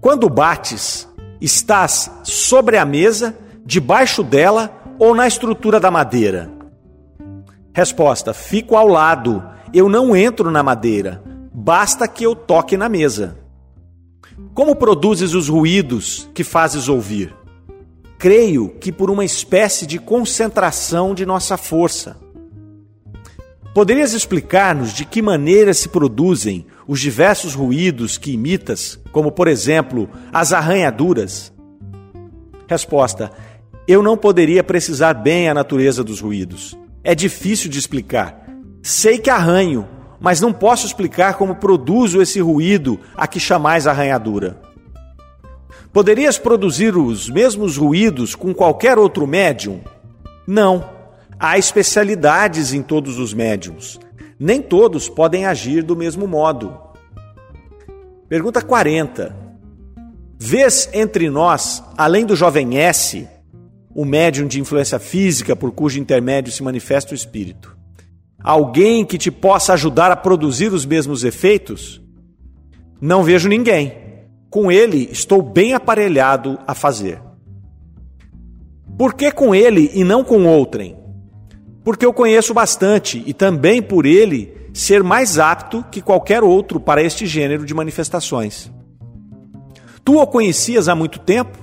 Quando 0.00 0.30
bates, 0.30 1.08
estás 1.40 2.08
sobre 2.22 2.76
a 2.76 2.84
mesa, 2.84 3.36
debaixo 3.64 4.22
dela 4.22 4.70
ou 4.96 5.12
na 5.12 5.26
estrutura 5.26 5.80
da 5.80 5.90
madeira? 5.90 6.48
Resposta: 7.74 8.32
Fico 8.32 8.76
ao 8.76 8.86
lado, 8.86 9.42
eu 9.74 9.88
não 9.88 10.14
entro 10.14 10.52
na 10.52 10.62
madeira, 10.62 11.20
basta 11.52 12.06
que 12.06 12.22
eu 12.22 12.36
toque 12.36 12.76
na 12.76 12.88
mesa. 12.88 13.36
Como 14.54 14.76
produzes 14.76 15.34
os 15.34 15.48
ruídos 15.48 16.30
que 16.32 16.44
fazes 16.44 16.88
ouvir? 16.88 17.34
creio 18.18 18.70
que 18.80 18.90
por 18.90 19.10
uma 19.10 19.24
espécie 19.24 19.86
de 19.86 19.98
concentração 19.98 21.14
de 21.14 21.26
nossa 21.26 21.56
força. 21.56 22.16
Poderias 23.76 24.14
explicar-nos 24.14 24.94
de 24.94 25.04
que 25.04 25.20
maneira 25.20 25.74
se 25.74 25.90
produzem 25.90 26.64
os 26.88 26.98
diversos 26.98 27.54
ruídos 27.54 28.16
que 28.16 28.32
imitas, 28.32 28.98
como 29.12 29.30
por 29.30 29.48
exemplo 29.48 30.08
as 30.32 30.54
arranhaduras? 30.54 31.52
Resposta: 32.66 33.30
Eu 33.86 34.02
não 34.02 34.16
poderia 34.16 34.64
precisar 34.64 35.12
bem 35.12 35.50
a 35.50 35.52
natureza 35.52 36.02
dos 36.02 36.22
ruídos. 36.22 36.74
É 37.04 37.14
difícil 37.14 37.68
de 37.68 37.78
explicar. 37.78 38.48
Sei 38.80 39.18
que 39.18 39.28
arranho, 39.28 39.86
mas 40.18 40.40
não 40.40 40.54
posso 40.54 40.86
explicar 40.86 41.34
como 41.34 41.56
produzo 41.56 42.22
esse 42.22 42.40
ruído 42.40 42.98
a 43.14 43.26
que 43.26 43.38
chamais 43.38 43.86
arranhadura. 43.86 44.58
Poderias 45.92 46.38
produzir 46.38 46.96
os 46.96 47.28
mesmos 47.28 47.76
ruídos 47.76 48.34
com 48.34 48.54
qualquer 48.54 48.96
outro 48.96 49.26
médium? 49.26 49.82
Não. 50.46 50.95
Há 51.38 51.58
especialidades 51.58 52.72
em 52.72 52.82
todos 52.82 53.18
os 53.18 53.34
médiums. 53.34 54.00
Nem 54.38 54.62
todos 54.62 55.08
podem 55.08 55.44
agir 55.44 55.82
do 55.82 55.94
mesmo 55.94 56.26
modo. 56.26 56.74
Pergunta 58.28 58.62
40. 58.62 59.36
Vês 60.38 60.88
entre 60.92 61.28
nós, 61.28 61.82
além 61.96 62.24
do 62.24 62.34
jovem 62.34 62.78
S, 62.78 63.28
o 63.94 64.04
médium 64.04 64.46
de 64.46 64.60
influência 64.60 64.98
física 64.98 65.54
por 65.54 65.72
cujo 65.72 66.00
intermédio 66.00 66.52
se 66.52 66.62
manifesta 66.62 67.12
o 67.12 67.14
espírito, 67.14 67.76
alguém 68.42 69.04
que 69.04 69.16
te 69.16 69.30
possa 69.30 69.74
ajudar 69.74 70.10
a 70.10 70.16
produzir 70.16 70.72
os 70.72 70.84
mesmos 70.84 71.24
efeitos? 71.24 72.02
Não 73.00 73.22
vejo 73.22 73.48
ninguém. 73.48 74.04
Com 74.48 74.72
ele 74.72 75.08
estou 75.10 75.42
bem 75.42 75.74
aparelhado 75.74 76.58
a 76.66 76.74
fazer. 76.74 77.20
Por 78.96 79.14
que 79.14 79.30
com 79.30 79.54
ele 79.54 79.90
e 79.94 80.02
não 80.02 80.24
com 80.24 80.46
outrem? 80.46 81.05
Porque 81.86 82.04
eu 82.04 82.12
conheço 82.12 82.52
bastante 82.52 83.22
e 83.24 83.32
também 83.32 83.80
por 83.80 84.06
ele 84.06 84.52
ser 84.74 85.04
mais 85.04 85.38
apto 85.38 85.84
que 85.88 86.02
qualquer 86.02 86.42
outro 86.42 86.80
para 86.80 87.00
este 87.00 87.26
gênero 87.26 87.64
de 87.64 87.72
manifestações. 87.72 88.68
Tu 90.04 90.16
o 90.16 90.26
conhecias 90.26 90.88
há 90.88 90.96
muito 90.96 91.20
tempo? 91.20 91.56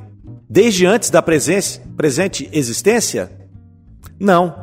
Desde 0.50 0.86
antes 0.86 1.10
da 1.10 1.22
presente 1.22 2.50
existência? 2.54 3.30
Não, 4.18 4.56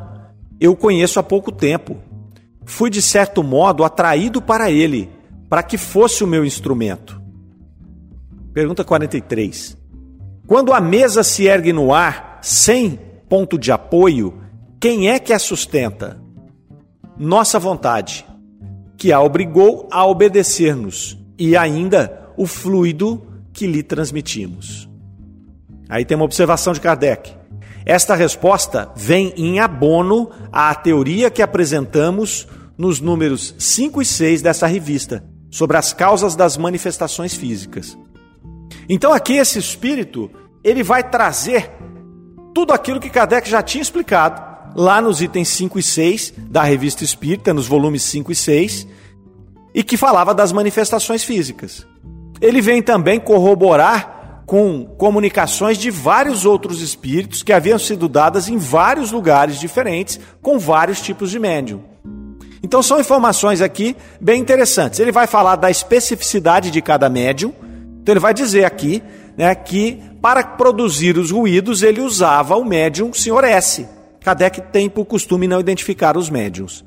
eu 0.59 0.75
conheço 0.75 1.19
há 1.19 1.23
pouco 1.23 1.51
tempo. 1.51 1.95
Fui 2.65 2.89
de 2.89 2.99
certo 2.99 3.43
modo 3.43 3.83
atraído 3.83 4.41
para 4.41 4.71
ele, 4.71 5.11
para 5.47 5.61
que 5.61 5.77
fosse 5.77 6.23
o 6.23 6.27
meu 6.27 6.43
instrumento. 6.43 7.21
Pergunta 8.51 8.83
43. 8.83 9.77
Quando 10.47 10.73
a 10.73 10.81
mesa 10.81 11.21
se 11.21 11.45
ergue 11.45 11.71
no 11.71 11.93
ar, 11.93 12.39
sem 12.41 12.99
ponto 13.29 13.59
de 13.59 13.71
apoio, 13.71 14.40
quem 14.81 15.09
é 15.11 15.19
que 15.19 15.31
a 15.31 15.37
sustenta? 15.37 16.19
Nossa 17.15 17.59
vontade, 17.59 18.25
que 18.97 19.13
a 19.13 19.21
obrigou 19.21 19.87
a 19.91 20.07
obedecer-nos, 20.07 21.19
e 21.37 21.55
ainda 21.55 22.31
o 22.35 22.47
fluido 22.47 23.21
que 23.53 23.67
lhe 23.67 23.83
transmitimos. 23.83 24.89
Aí 25.87 26.03
tem 26.03 26.15
uma 26.15 26.25
observação 26.25 26.73
de 26.73 26.81
Kardec. 26.81 27.31
Esta 27.85 28.15
resposta 28.15 28.91
vem 28.95 29.31
em 29.37 29.59
abono 29.59 30.31
à 30.51 30.73
teoria 30.73 31.29
que 31.29 31.43
apresentamos 31.43 32.47
nos 32.75 32.99
números 32.99 33.53
5 33.59 34.01
e 34.01 34.05
6 34.05 34.41
dessa 34.41 34.65
revista, 34.65 35.23
sobre 35.51 35.77
as 35.77 35.93
causas 35.93 36.35
das 36.35 36.57
manifestações 36.57 37.35
físicas. 37.35 37.95
Então 38.89 39.13
aqui 39.13 39.33
esse 39.33 39.59
espírito, 39.59 40.31
ele 40.63 40.81
vai 40.81 41.07
trazer 41.07 41.69
tudo 42.51 42.73
aquilo 42.73 42.99
que 42.99 43.11
Kardec 43.11 43.47
já 43.47 43.61
tinha 43.61 43.83
explicado 43.83 44.49
lá 44.75 45.01
nos 45.01 45.21
itens 45.21 45.49
5 45.49 45.79
e 45.79 45.83
6 45.83 46.33
da 46.37 46.63
Revista 46.63 47.03
Espírita, 47.03 47.53
nos 47.53 47.67
volumes 47.67 48.03
5 48.03 48.31
e 48.31 48.35
6, 48.35 48.87
e 49.73 49.83
que 49.83 49.97
falava 49.97 50.33
das 50.33 50.51
manifestações 50.51 51.23
físicas. 51.23 51.85
Ele 52.41 52.61
vem 52.61 52.81
também 52.81 53.19
corroborar 53.19 54.43
com 54.45 54.85
comunicações 54.97 55.77
de 55.77 55.89
vários 55.89 56.45
outros 56.45 56.81
espíritos 56.81 57.41
que 57.41 57.53
haviam 57.53 57.79
sido 57.79 58.09
dadas 58.09 58.49
em 58.49 58.57
vários 58.57 59.11
lugares 59.11 59.59
diferentes, 59.59 60.19
com 60.41 60.59
vários 60.59 60.99
tipos 61.01 61.31
de 61.31 61.39
médium. 61.39 61.81
Então 62.63 62.83
são 62.83 62.99
informações 62.99 63.61
aqui 63.61 63.95
bem 64.19 64.41
interessantes. 64.41 64.99
Ele 64.99 65.11
vai 65.11 65.25
falar 65.25 65.55
da 65.55 65.71
especificidade 65.71 66.69
de 66.69 66.81
cada 66.81 67.09
médium, 67.09 67.53
então 68.01 68.13
ele 68.13 68.19
vai 68.19 68.33
dizer 68.33 68.65
aqui 68.65 69.01
né, 69.37 69.55
que 69.55 70.01
para 70.21 70.43
produzir 70.43 71.17
os 71.17 71.31
ruídos 71.31 71.81
ele 71.81 72.01
usava 72.01 72.55
o 72.55 72.65
médium 72.65 73.13
Sr. 73.13 73.45
S. 73.45 73.87
Kardec 74.23 74.61
tem 74.71 74.89
por 74.89 75.05
costume 75.05 75.47
não 75.47 75.59
identificar 75.59 76.15
os 76.15 76.29
médiums. 76.29 76.85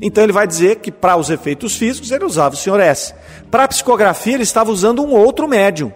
Então 0.00 0.24
ele 0.24 0.32
vai 0.32 0.46
dizer 0.46 0.76
que 0.76 0.90
para 0.90 1.16
os 1.16 1.30
efeitos 1.30 1.76
físicos 1.76 2.10
ele 2.10 2.24
usava 2.24 2.54
o 2.54 2.58
Sr. 2.58 2.80
S. 2.80 3.14
Para 3.50 3.64
a 3.64 3.68
psicografia 3.68 4.34
ele 4.34 4.42
estava 4.42 4.70
usando 4.70 5.02
um 5.02 5.12
outro 5.12 5.46
médium. 5.46 5.92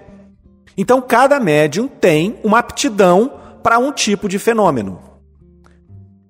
Então 0.77 1.03
cada 1.03 1.41
médium 1.41 1.89
tem 1.89 2.39
uma 2.45 2.59
aptidão 2.59 3.33
para 3.63 3.79
um 3.79 3.91
tipo 3.91 4.29
de 4.29 4.39
fenômeno. 4.39 5.01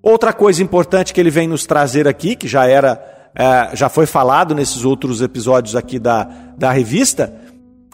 Outra 0.03 0.33
coisa 0.33 0.63
importante 0.63 1.13
que 1.13 1.21
ele 1.21 1.31
vem 1.31 1.47
nos 1.47 1.67
trazer 1.67 2.09
aqui, 2.09 2.35
que 2.35 2.49
já 2.49 2.67
era, 2.67 3.31
é, 3.35 3.77
já 3.77 3.89
foi 3.89 4.07
falado 4.07 4.55
nesses 4.55 4.85
outros 4.85 5.21
episódios 5.21 5.77
aqui 5.77 5.99
da, 5.99 6.25
da 6.57 6.73
revista, 6.73 7.35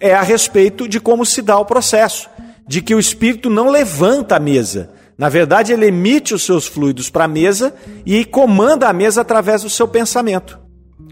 é 0.00 0.14
a 0.14 0.22
respeito 0.22 0.87
de 0.87 1.00
como 1.00 1.26
se 1.26 1.42
dá 1.42 1.59
o 1.59 1.64
processo, 1.64 2.28
de 2.68 2.80
que 2.80 2.94
o 2.94 3.00
espírito 3.00 3.50
não 3.50 3.68
levanta 3.68 4.37
a 4.37 4.40
mesa. 4.40 4.90
Na 5.16 5.29
verdade, 5.29 5.72
ele 5.72 5.87
emite 5.87 6.35
os 6.35 6.42
seus 6.42 6.66
fluidos 6.66 7.09
para 7.09 7.24
a 7.24 7.29
mesa 7.29 7.74
e 8.05 8.24
comanda 8.24 8.88
a 8.88 8.92
mesa 8.92 9.20
através 9.20 9.62
do 9.62 9.70
seu 9.70 9.87
pensamento, 9.87 10.59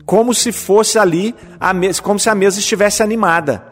como 0.05 0.35
se 0.35 0.51
fosse 0.51 0.99
ali 0.99 1.35
a 1.61 1.73
mesa, 1.73 2.03
como 2.03 2.19
se 2.19 2.29
a 2.29 2.35
mesa 2.35 2.59
estivesse 2.59 3.03
animada, 3.03 3.65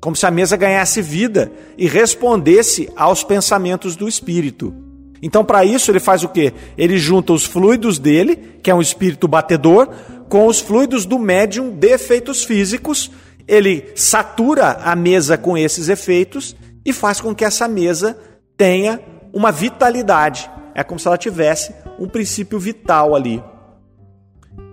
como 0.00 0.14
se 0.14 0.26
a 0.26 0.30
mesa 0.30 0.56
ganhasse 0.56 1.00
vida 1.00 1.50
e 1.76 1.86
respondesse 1.86 2.90
aos 2.96 3.24
pensamentos 3.24 3.96
do 3.96 4.06
espírito. 4.06 4.74
Então, 5.22 5.44
para 5.44 5.64
isso, 5.64 5.90
ele 5.90 6.00
faz 6.00 6.22
o 6.22 6.28
quê? 6.28 6.52
Ele 6.76 6.98
junta 6.98 7.32
os 7.32 7.44
fluidos 7.44 7.98
dele, 7.98 8.36
que 8.62 8.70
é 8.70 8.74
um 8.74 8.80
espírito 8.80 9.26
batedor, 9.26 9.88
com 10.28 10.46
os 10.46 10.60
fluidos 10.60 11.06
do 11.06 11.18
médium 11.18 11.70
de 11.70 11.88
efeitos 11.88 12.44
físicos 12.44 13.10
ele 13.48 13.90
satura 13.94 14.72
a 14.84 14.94
mesa 14.94 15.38
com 15.38 15.56
esses 15.56 15.88
efeitos 15.88 16.54
e 16.84 16.92
faz 16.92 17.18
com 17.18 17.34
que 17.34 17.44
essa 17.44 17.66
mesa 17.66 18.16
tenha 18.56 19.00
uma 19.38 19.52
vitalidade. 19.52 20.50
É 20.74 20.82
como 20.82 20.98
se 20.98 21.06
ela 21.06 21.16
tivesse 21.16 21.72
um 21.96 22.08
princípio 22.08 22.58
vital 22.58 23.14
ali. 23.14 23.42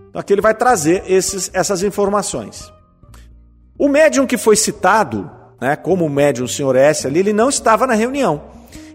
Então 0.09 0.19
aqui 0.19 0.33
ele 0.33 0.41
vai 0.41 0.55
trazer 0.55 1.03
esses, 1.07 1.51
essas 1.53 1.83
informações. 1.83 2.73
O 3.77 3.87
médium 3.87 4.25
que 4.25 4.37
foi 4.37 4.55
citado, 4.55 5.29
né, 5.61 5.75
como 5.75 6.05
o 6.05 6.09
médium 6.09 6.47
Sr. 6.47 6.75
S 6.77 7.05
ali, 7.05 7.19
ele 7.19 7.33
não 7.33 7.47
estava 7.47 7.85
na 7.85 7.93
reunião. 7.93 8.41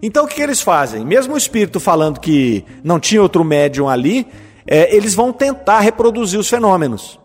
Então 0.03 0.25
o 0.25 0.29
que, 0.29 0.37
que 0.37 0.43
eles 0.43 0.61
fazem? 0.61 1.05
Mesmo 1.05 1.35
o 1.35 1.39
espírito 1.39 1.79
falando 1.79 2.19
que 2.19 2.65
não 2.83 2.99
tinha 2.99 3.23
outro 3.23 3.45
médium 3.45 3.89
ali, 3.89 4.27
é, 4.67 4.95
eles 4.95 5.15
vão 5.15 5.33
tentar 5.33 5.79
reproduzir 5.81 6.41
os 6.41 6.49
fenômenos. 6.49 7.20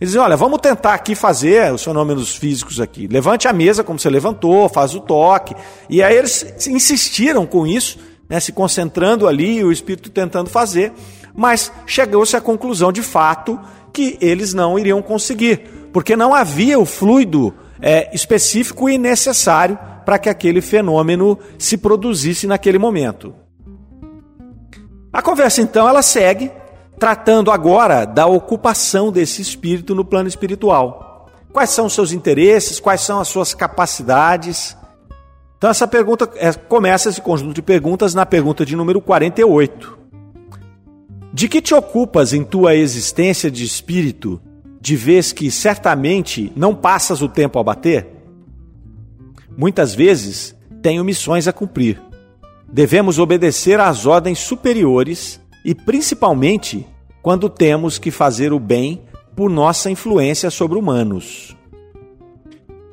Eles 0.00 0.12
dizem, 0.12 0.20
olha, 0.22 0.36
vamos 0.36 0.60
tentar 0.60 0.94
aqui 0.94 1.14
fazer 1.14 1.70
os 1.74 1.84
fenômenos 1.84 2.34
físicos 2.34 2.80
aqui. 2.80 3.06
Levante 3.06 3.46
a 3.46 3.52
mesa 3.52 3.84
como 3.84 3.98
você 3.98 4.08
levantou, 4.08 4.66
faz 4.66 4.94
o 4.94 5.00
toque. 5.00 5.54
E 5.90 6.02
aí 6.02 6.16
eles 6.16 6.66
insistiram 6.66 7.44
com 7.44 7.66
isso, 7.66 7.98
né, 8.26 8.40
se 8.40 8.50
concentrando 8.50 9.28
ali, 9.28 9.62
o 9.62 9.70
espírito 9.70 10.08
tentando 10.08 10.48
fazer, 10.48 10.92
mas 11.34 11.70
chegou-se 11.84 12.34
à 12.34 12.40
conclusão 12.40 12.90
de 12.90 13.02
fato 13.02 13.60
que 13.92 14.16
eles 14.22 14.54
não 14.54 14.78
iriam 14.78 15.02
conseguir, 15.02 15.68
porque 15.92 16.16
não 16.16 16.32
havia 16.32 16.78
o 16.78 16.86
fluido 16.86 17.52
é, 17.82 18.14
específico 18.14 18.88
e 18.88 18.96
necessário 18.96 19.78
para 20.06 20.18
que 20.18 20.30
aquele 20.30 20.62
fenômeno 20.62 21.38
se 21.58 21.76
produzisse 21.76 22.46
naquele 22.46 22.78
momento. 22.78 23.34
A 25.12 25.20
conversa 25.20 25.60
então 25.60 25.86
ela 25.86 26.02
segue 26.02 26.50
tratando 27.00 27.50
agora 27.50 28.04
da 28.04 28.26
ocupação 28.26 29.10
desse 29.10 29.40
espírito 29.40 29.94
no 29.94 30.04
plano 30.04 30.28
espiritual. 30.28 31.30
Quais 31.50 31.70
são 31.70 31.86
os 31.86 31.94
seus 31.94 32.12
interesses? 32.12 32.78
Quais 32.78 33.00
são 33.00 33.18
as 33.18 33.26
suas 33.26 33.54
capacidades? 33.54 34.76
Então, 35.56 35.70
essa 35.70 35.88
pergunta 35.88 36.30
é, 36.36 36.52
começa 36.52 37.08
esse 37.08 37.22
conjunto 37.22 37.54
de 37.54 37.62
perguntas 37.62 38.12
na 38.12 38.26
pergunta 38.26 38.66
de 38.66 38.76
número 38.76 39.00
48. 39.00 39.98
De 41.32 41.48
que 41.48 41.62
te 41.62 41.74
ocupas 41.74 42.34
em 42.34 42.44
tua 42.44 42.74
existência 42.74 43.50
de 43.50 43.64
espírito, 43.64 44.38
de 44.78 44.94
vez 44.94 45.32
que 45.32 45.50
certamente 45.50 46.52
não 46.54 46.74
passas 46.74 47.22
o 47.22 47.28
tempo 47.28 47.58
a 47.58 47.62
bater? 47.62 48.08
Muitas 49.56 49.94
vezes 49.94 50.54
tenho 50.82 51.02
missões 51.02 51.48
a 51.48 51.52
cumprir. 51.52 52.00
Devemos 52.70 53.18
obedecer 53.18 53.80
às 53.80 54.04
ordens 54.04 54.38
superiores 54.38 55.39
e 55.64 55.74
principalmente 55.74 56.86
quando 57.22 57.48
temos 57.48 57.98
que 57.98 58.10
fazer 58.10 58.52
o 58.52 58.58
bem 58.58 59.02
por 59.36 59.50
nossa 59.50 59.90
influência 59.90 60.50
sobre 60.50 60.78
humanos. 60.78 61.56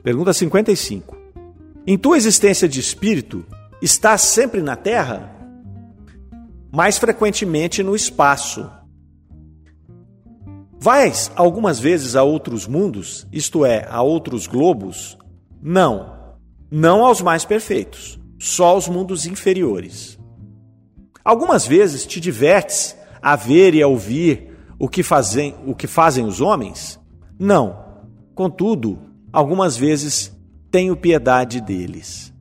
Pergunta 0.04 0.34
55. 0.34 1.18
Em 1.86 1.98
tua 1.98 2.18
existência 2.18 2.68
de 2.68 2.80
espírito, 2.80 3.46
está 3.82 4.18
sempre 4.18 4.62
na 4.62 4.76
Terra? 4.76 5.36
Mais 6.72 6.98
frequentemente 6.98 7.82
no 7.82 7.96
espaço. 7.96 8.70
Vais 10.80 11.32
algumas 11.36 11.80
vezes 11.80 12.16
a 12.16 12.24
outros 12.24 12.68
mundos, 12.68 13.26
isto 13.32 13.66
é, 13.66 13.88
a 13.90 14.02
outros 14.02 14.46
globos? 14.46 15.18
Não, 15.62 16.38
não 16.70 17.04
aos 17.04 17.22
mais 17.22 17.44
perfeitos, 17.44 18.20
só 18.38 18.68
aos 18.68 18.88
mundos 18.88 19.26
inferiores. 19.26 20.17
Algumas 21.28 21.68
vezes 21.68 22.06
te 22.06 22.22
divertes 22.22 22.96
a 23.22 23.36
ver 23.36 23.76
e 23.76 23.84
a 23.84 23.88
ouvir 23.88 24.48
o 24.80 24.88
que 24.88 25.04
fazem, 25.04 25.54
o 25.66 25.76
que 25.76 25.86
fazem 25.86 26.24
os 26.24 26.40
homens? 26.40 26.98
Não. 27.38 27.84
Contudo, 28.34 28.98
algumas 29.34 29.76
vezes 29.76 30.32
tenho 30.72 30.96
piedade 30.96 31.60
deles. 31.60 32.34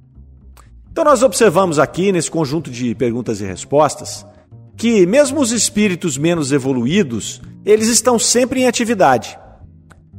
Então 0.88 1.02
nós 1.02 1.24
observamos 1.24 1.80
aqui 1.80 2.12
nesse 2.12 2.30
conjunto 2.30 2.70
de 2.70 2.94
perguntas 2.94 3.40
e 3.40 3.44
respostas 3.44 4.24
que 4.76 5.04
mesmo 5.04 5.40
os 5.40 5.50
espíritos 5.50 6.16
menos 6.16 6.52
evoluídos, 6.52 7.42
eles 7.64 7.88
estão 7.88 8.20
sempre 8.20 8.60
em 8.60 8.68
atividade. 8.68 9.36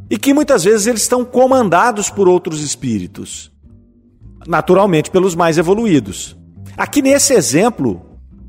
E 0.09 0.17
que 0.17 0.33
muitas 0.33 0.65
vezes 0.65 0.87
eles 0.87 1.03
estão 1.03 1.23
comandados 1.23 2.09
por 2.09 2.27
outros 2.27 2.61
espíritos. 2.61 3.49
Naturalmente 4.45 5.09
pelos 5.09 5.35
mais 5.35 5.57
evoluídos. 5.57 6.35
Aqui 6.75 7.01
nesse 7.01 7.33
exemplo, 7.33 8.06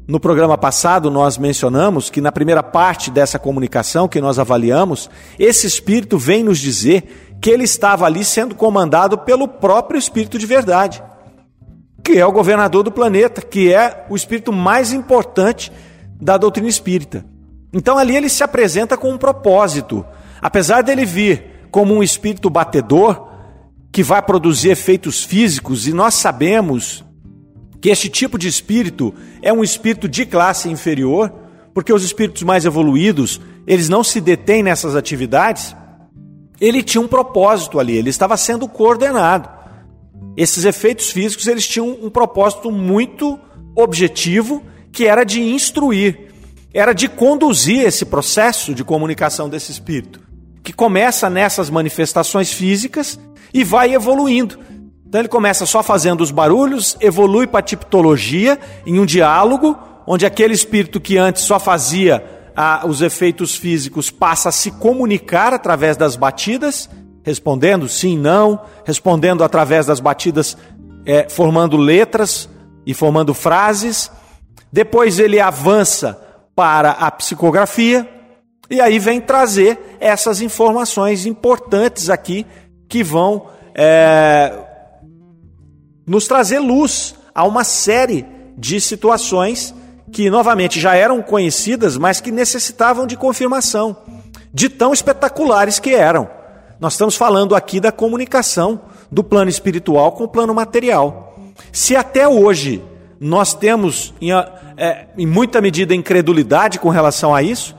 no 0.08 0.18
programa 0.18 0.56
passado, 0.56 1.10
nós 1.10 1.36
mencionamos 1.36 2.08
que 2.08 2.22
na 2.22 2.32
primeira 2.32 2.62
parte 2.62 3.10
dessa 3.10 3.38
comunicação 3.38 4.08
que 4.08 4.22
nós 4.22 4.38
avaliamos, 4.38 5.10
esse 5.38 5.66
espírito 5.66 6.16
vem 6.16 6.42
nos 6.42 6.58
dizer 6.58 7.36
que 7.42 7.50
ele 7.50 7.64
estava 7.64 8.06
ali 8.06 8.24
sendo 8.24 8.54
comandado 8.54 9.18
pelo 9.18 9.46
próprio 9.46 9.98
espírito 9.98 10.38
de 10.38 10.46
verdade, 10.46 11.02
que 12.02 12.18
é 12.18 12.24
o 12.24 12.32
governador 12.32 12.82
do 12.82 12.90
planeta, 12.90 13.42
que 13.42 13.70
é 13.70 14.06
o 14.08 14.16
espírito 14.16 14.50
mais 14.50 14.94
importante 14.94 15.70
da 16.18 16.38
doutrina 16.38 16.70
espírita. 16.70 17.22
Então 17.70 17.98
ali 17.98 18.16
ele 18.16 18.30
se 18.30 18.42
apresenta 18.42 18.96
com 18.96 19.10
um 19.10 19.18
propósito. 19.18 20.02
Apesar 20.40 20.82
dele 20.82 21.04
vir 21.04 21.68
como 21.70 21.94
um 21.94 22.02
espírito 22.02 22.48
batedor, 22.48 23.28
que 23.92 24.02
vai 24.02 24.22
produzir 24.22 24.70
efeitos 24.70 25.22
físicos, 25.22 25.86
e 25.86 25.92
nós 25.92 26.14
sabemos 26.14 27.04
que 27.80 27.88
este 27.88 28.08
tipo 28.08 28.38
de 28.38 28.48
espírito 28.48 29.14
é 29.40 29.52
um 29.52 29.62
espírito 29.62 30.08
de 30.08 30.26
classe 30.26 30.68
inferior, 30.68 31.32
porque 31.72 31.92
os 31.92 32.02
espíritos 32.02 32.42
mais 32.42 32.64
evoluídos, 32.64 33.40
eles 33.66 33.88
não 33.88 34.02
se 34.02 34.20
detêm 34.20 34.62
nessas 34.62 34.96
atividades. 34.96 35.76
Ele 36.60 36.82
tinha 36.82 37.00
um 37.00 37.06
propósito 37.06 37.78
ali, 37.78 37.96
ele 37.96 38.10
estava 38.10 38.36
sendo 38.36 38.68
coordenado. 38.68 39.48
Esses 40.36 40.64
efeitos 40.64 41.10
físicos, 41.10 41.46
eles 41.46 41.66
tinham 41.66 41.96
um 42.02 42.10
propósito 42.10 42.70
muito 42.70 43.38
objetivo, 43.76 44.62
que 44.90 45.06
era 45.06 45.22
de 45.22 45.40
instruir, 45.40 46.32
era 46.74 46.92
de 46.92 47.08
conduzir 47.08 47.80
esse 47.86 48.04
processo 48.04 48.74
de 48.74 48.82
comunicação 48.82 49.48
desse 49.48 49.70
espírito, 49.70 50.20
que 50.64 50.72
começa 50.72 51.30
nessas 51.30 51.70
manifestações 51.70 52.52
físicas 52.52 53.20
e 53.54 53.62
vai 53.62 53.94
evoluindo 53.94 54.58
então 55.08 55.22
ele 55.22 55.28
começa 55.28 55.64
só 55.64 55.82
fazendo 55.82 56.20
os 56.20 56.30
barulhos, 56.30 56.94
evolui 57.00 57.46
para 57.46 57.60
a 57.60 57.62
tipologia, 57.62 58.58
em 58.84 59.00
um 59.00 59.06
diálogo, 59.06 59.74
onde 60.06 60.26
aquele 60.26 60.52
espírito 60.52 61.00
que 61.00 61.16
antes 61.16 61.44
só 61.44 61.58
fazia 61.58 62.22
os 62.86 63.00
efeitos 63.00 63.56
físicos 63.56 64.10
passa 64.10 64.50
a 64.50 64.52
se 64.52 64.70
comunicar 64.72 65.54
através 65.54 65.96
das 65.96 66.14
batidas, 66.14 66.90
respondendo 67.22 67.88
sim, 67.88 68.18
não, 68.18 68.60
respondendo 68.84 69.42
através 69.42 69.86
das 69.86 69.98
batidas, 69.98 70.58
é, 71.06 71.26
formando 71.26 71.78
letras 71.78 72.46
e 72.84 72.92
formando 72.92 73.32
frases. 73.32 74.10
Depois 74.70 75.18
ele 75.18 75.40
avança 75.40 76.20
para 76.54 76.90
a 76.90 77.10
psicografia, 77.10 78.06
e 78.68 78.78
aí 78.78 78.98
vem 78.98 79.22
trazer 79.22 79.96
essas 80.00 80.42
informações 80.42 81.24
importantes 81.24 82.10
aqui 82.10 82.44
que 82.86 83.02
vão. 83.02 83.46
É, 83.74 84.67
nos 86.08 86.26
trazer 86.26 86.58
luz 86.58 87.14
a 87.34 87.44
uma 87.44 87.62
série 87.62 88.26
de 88.56 88.80
situações 88.80 89.74
que, 90.10 90.30
novamente, 90.30 90.80
já 90.80 90.94
eram 90.96 91.22
conhecidas, 91.22 91.96
mas 91.96 92.20
que 92.20 92.32
necessitavam 92.32 93.06
de 93.06 93.16
confirmação, 93.16 93.96
de 94.52 94.68
tão 94.68 94.92
espetaculares 94.92 95.78
que 95.78 95.94
eram. 95.94 96.28
Nós 96.80 96.94
estamos 96.94 97.14
falando 97.14 97.54
aqui 97.54 97.78
da 97.78 97.92
comunicação 97.92 98.80
do 99.12 99.22
plano 99.22 99.50
espiritual 99.50 100.12
com 100.12 100.24
o 100.24 100.28
plano 100.28 100.54
material. 100.54 101.36
Se 101.72 101.94
até 101.94 102.26
hoje 102.26 102.82
nós 103.20 103.52
temos, 103.52 104.14
em, 104.20 104.32
é, 104.32 105.08
em 105.16 105.26
muita 105.26 105.60
medida, 105.60 105.94
incredulidade 105.94 106.78
com 106.78 106.88
relação 106.88 107.34
a 107.34 107.42
isso, 107.42 107.76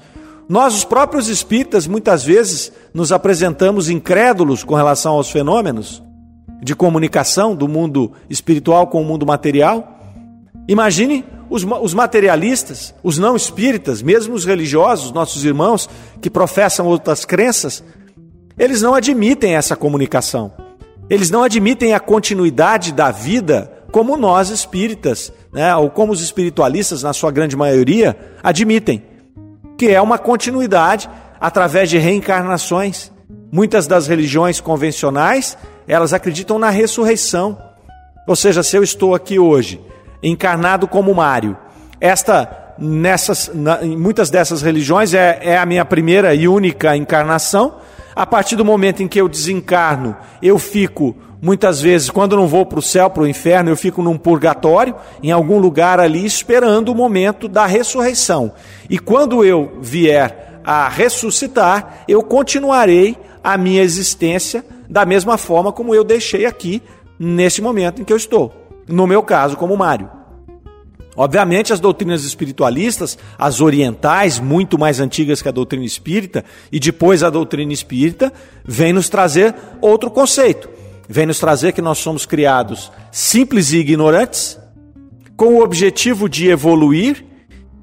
nós, 0.47 0.75
os 0.75 0.83
próprios 0.83 1.27
espíritas, 1.27 1.87
muitas 1.87 2.23
vezes 2.23 2.71
nos 2.93 3.11
apresentamos 3.11 3.89
incrédulos 3.89 4.63
com 4.63 4.75
relação 4.75 5.13
aos 5.13 5.29
fenômenos, 5.29 6.03
de 6.61 6.75
comunicação 6.75 7.55
do 7.55 7.67
mundo 7.67 8.11
espiritual 8.29 8.87
com 8.87 9.01
o 9.01 9.05
mundo 9.05 9.25
material. 9.25 9.97
Imagine 10.67 11.25
os, 11.49 11.63
os, 11.63 11.93
materialistas, 11.93 12.93
os 13.01 13.17
não 13.17 13.35
espíritas, 13.35 14.01
mesmo 14.01 14.35
os 14.35 14.45
religiosos, 14.45 15.11
nossos 15.11 15.43
irmãos 15.43 15.89
que 16.21 16.29
professam 16.29 16.85
outras 16.85 17.25
crenças, 17.25 17.83
eles 18.57 18.81
não 18.81 18.93
admitem 18.93 19.55
essa 19.55 19.75
comunicação. 19.75 20.51
Eles 21.09 21.31
não 21.31 21.43
admitem 21.43 21.93
a 21.93 21.99
continuidade 21.99 22.93
da 22.93 23.09
vida 23.09 23.71
como 23.91 24.15
nós 24.15 24.49
espíritas, 24.49 25.33
né, 25.51 25.75
ou 25.75 25.89
como 25.89 26.11
os 26.11 26.21
espiritualistas, 26.21 27.01
na 27.01 27.13
sua 27.13 27.31
grande 27.31 27.55
maioria, 27.55 28.15
admitem, 28.43 29.01
que 29.75 29.87
é 29.87 29.99
uma 29.99 30.19
continuidade 30.19 31.09
através 31.39 31.89
de 31.89 31.97
reencarnações. 31.97 33.11
Muitas 33.51 33.87
das 33.87 34.05
religiões 34.05 34.61
convencionais 34.61 35.57
elas 35.89 36.13
acreditam 36.13 36.59
na 36.59 36.69
ressurreição. 36.69 37.57
Ou 38.27 38.35
seja, 38.35 38.61
se 38.61 38.77
eu 38.77 38.83
estou 38.83 39.15
aqui 39.15 39.39
hoje, 39.39 39.81
encarnado 40.21 40.87
como 40.87 41.15
Mário, 41.15 41.57
esta, 41.99 42.75
nessas, 42.77 43.49
na, 43.53 43.83
em 43.83 43.97
muitas 43.97 44.29
dessas 44.29 44.61
religiões, 44.61 45.15
é, 45.15 45.39
é 45.41 45.57
a 45.57 45.65
minha 45.65 45.83
primeira 45.83 46.35
e 46.35 46.47
única 46.47 46.95
encarnação. 46.95 47.77
A 48.15 48.25
partir 48.25 48.55
do 48.55 48.63
momento 48.63 49.01
em 49.01 49.07
que 49.07 49.19
eu 49.19 49.27
desencarno, 49.27 50.15
eu 50.43 50.59
fico 50.59 51.15
muitas 51.41 51.81
vezes, 51.81 52.11
quando 52.11 52.35
não 52.35 52.47
vou 52.47 52.67
para 52.67 52.79
o 52.79 52.83
céu, 52.83 53.09
para 53.09 53.23
o 53.23 53.27
inferno, 53.27 53.71
eu 53.71 53.77
fico 53.77 54.03
num 54.03 54.17
purgatório, 54.17 54.93
em 55.23 55.31
algum 55.31 55.57
lugar 55.57 55.99
ali, 55.99 56.23
esperando 56.23 56.89
o 56.89 56.95
momento 56.95 57.47
da 57.47 57.65
ressurreição. 57.65 58.51
E 58.87 58.99
quando 58.99 59.43
eu 59.43 59.79
vier 59.81 60.59
a 60.63 60.87
ressuscitar, 60.87 62.03
eu 62.07 62.21
continuarei 62.21 63.17
a 63.43 63.57
minha 63.57 63.81
existência 63.81 64.63
da 64.89 65.05
mesma 65.05 65.37
forma 65.37 65.71
como 65.71 65.93
eu 65.93 66.03
deixei 66.03 66.45
aqui 66.45 66.81
nesse 67.19 67.61
momento 67.61 68.01
em 68.01 68.05
que 68.05 68.11
eu 68.11 68.17
estou. 68.17 68.51
No 68.87 69.05
meu 69.05 69.21
caso, 69.21 69.55
como 69.55 69.77
Mário. 69.77 70.09
Obviamente, 71.15 71.73
as 71.73 71.79
doutrinas 71.79 72.23
espiritualistas, 72.23 73.17
as 73.37 73.59
orientais, 73.59 74.39
muito 74.39 74.79
mais 74.79 74.99
antigas 74.99 75.41
que 75.41 75.49
a 75.49 75.51
doutrina 75.51 75.83
espírita, 75.83 76.45
e 76.71 76.79
depois 76.79 77.23
a 77.23 77.29
doutrina 77.29 77.73
espírita, 77.73 78.31
vem 78.65 78.93
nos 78.93 79.09
trazer 79.09 79.53
outro 79.81 80.09
conceito. 80.09 80.69
Vem 81.09 81.25
nos 81.25 81.39
trazer 81.39 81.73
que 81.73 81.81
nós 81.81 81.97
somos 81.97 82.25
criados 82.25 82.91
simples 83.11 83.73
e 83.73 83.79
ignorantes, 83.79 84.57
com 85.35 85.55
o 85.55 85.63
objetivo 85.63 86.29
de 86.29 86.47
evoluir, 86.47 87.25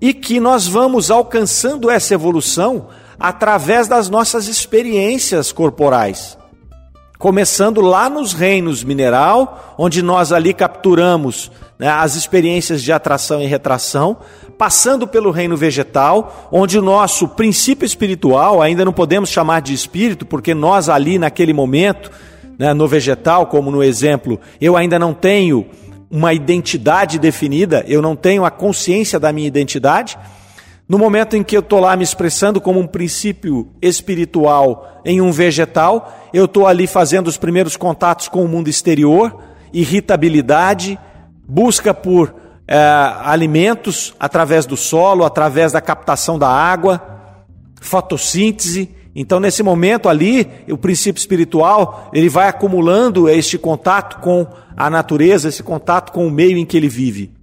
e 0.01 0.15
que 0.15 0.41
nós 0.41 0.67
vamos 0.67 1.11
alcançando 1.11 1.91
essa 1.91 2.15
evolução 2.15 2.89
através 3.19 3.87
das 3.87 4.09
nossas 4.09 4.49
experiências 4.49 5.53
corporais. 5.53 6.39
Começando 7.19 7.81
lá 7.81 8.11
nos 8.11 8.35
reinos 8.35 8.85
mineral, 8.85 9.75
onde 9.79 10.03
nós 10.03 10.33
ali 10.33 10.53
capturamos 10.53 11.51
né, 11.79 11.89
as 11.89 12.15
experiências 12.15 12.83
de 12.83 12.93
atração 12.93 13.41
e 13.41 13.47
retração, 13.47 14.19
passando 14.59 15.07
pelo 15.07 15.31
reino 15.31 15.57
vegetal, 15.57 16.49
onde 16.53 16.79
o 16.79 16.83
nosso 16.83 17.27
princípio 17.29 17.87
espiritual, 17.87 18.61
ainda 18.61 18.85
não 18.85 18.93
podemos 18.93 19.31
chamar 19.31 19.61
de 19.61 19.73
espírito, 19.73 20.27
porque 20.27 20.55
nós 20.55 20.91
ali 20.91 21.19
naquele 21.19 21.55
momento, 21.55 22.11
né, 22.59 22.75
no 22.75 22.87
vegetal, 22.87 23.47
como 23.47 23.71
no 23.71 23.83
exemplo, 23.83 24.39
eu 24.61 24.77
ainda 24.77 24.99
não 24.99 25.15
tenho 25.15 25.67
uma 26.11 26.35
identidade 26.35 27.19
definida, 27.19 27.83
eu 27.89 28.03
não 28.03 28.15
tenho 28.15 28.45
a 28.45 28.51
consciência 28.51 29.19
da 29.19 29.33
minha 29.33 29.49
identidade. 29.49 30.19
No 30.89 30.99
momento 30.99 31.37
em 31.37 31.43
que 31.43 31.57
eu 31.57 31.61
estou 31.61 31.81
lá 31.81 31.97
me 31.97 32.05
expressando 32.05 32.61
como 32.61 32.79
um 32.79 32.87
princípio 32.87 33.69
espiritual 33.83 35.01
em 35.05 35.21
um 35.21 35.33
vegetal, 35.33 36.17
eu 36.33 36.45
estou 36.45 36.65
ali 36.65 36.87
fazendo 36.87 37.27
os 37.27 37.37
primeiros 37.37 37.77
contatos 37.77 38.29
com 38.29 38.45
o 38.45 38.49
mundo 38.49 38.69
exterior, 38.69 39.37
irritabilidade, 39.73 40.97
busca 41.47 41.93
por 41.93 42.33
é, 42.69 42.79
alimentos 43.23 44.15
através 44.19 44.65
do 44.65 44.77
solo, 44.77 45.25
através 45.25 45.73
da 45.73 45.81
captação 45.81 46.39
da 46.39 46.49
água, 46.49 47.03
fotossíntese 47.81 48.95
Então, 49.15 49.41
nesse 49.41 49.63
momento 49.63 50.09
ali, 50.09 50.47
o 50.69 50.77
princípio 50.77 51.19
espiritual, 51.19 52.11
ele 52.13 52.29
vai 52.29 52.49
acumulando 52.49 53.29
este 53.29 53.57
contato 53.59 54.21
com 54.21 54.47
a 54.77 54.91
natureza, 54.91 55.49
esse 55.49 55.63
contato 55.63 56.13
com 56.13 56.27
o 56.27 56.31
meio 56.31 56.59
em 56.59 56.67
que 56.67 56.77
ele 56.77 56.89
vive. 56.89 57.36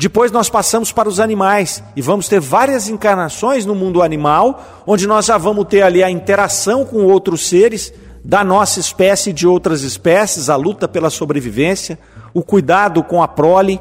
Depois 0.00 0.32
nós 0.32 0.48
passamos 0.48 0.90
para 0.90 1.10
os 1.10 1.20
animais 1.20 1.84
e 1.94 2.00
vamos 2.00 2.26
ter 2.26 2.40
várias 2.40 2.88
encarnações 2.88 3.66
no 3.66 3.74
mundo 3.74 4.00
animal, 4.00 4.82
onde 4.86 5.06
nós 5.06 5.26
já 5.26 5.36
vamos 5.36 5.66
ter 5.66 5.82
ali 5.82 6.02
a 6.02 6.10
interação 6.10 6.86
com 6.86 7.04
outros 7.04 7.46
seres 7.46 7.92
da 8.24 8.42
nossa 8.42 8.80
espécie 8.80 9.28
e 9.28 9.32
de 9.34 9.46
outras 9.46 9.82
espécies, 9.82 10.48
a 10.48 10.56
luta 10.56 10.88
pela 10.88 11.10
sobrevivência, 11.10 11.98
o 12.32 12.42
cuidado 12.42 13.04
com 13.04 13.22
a 13.22 13.28
prole. 13.28 13.78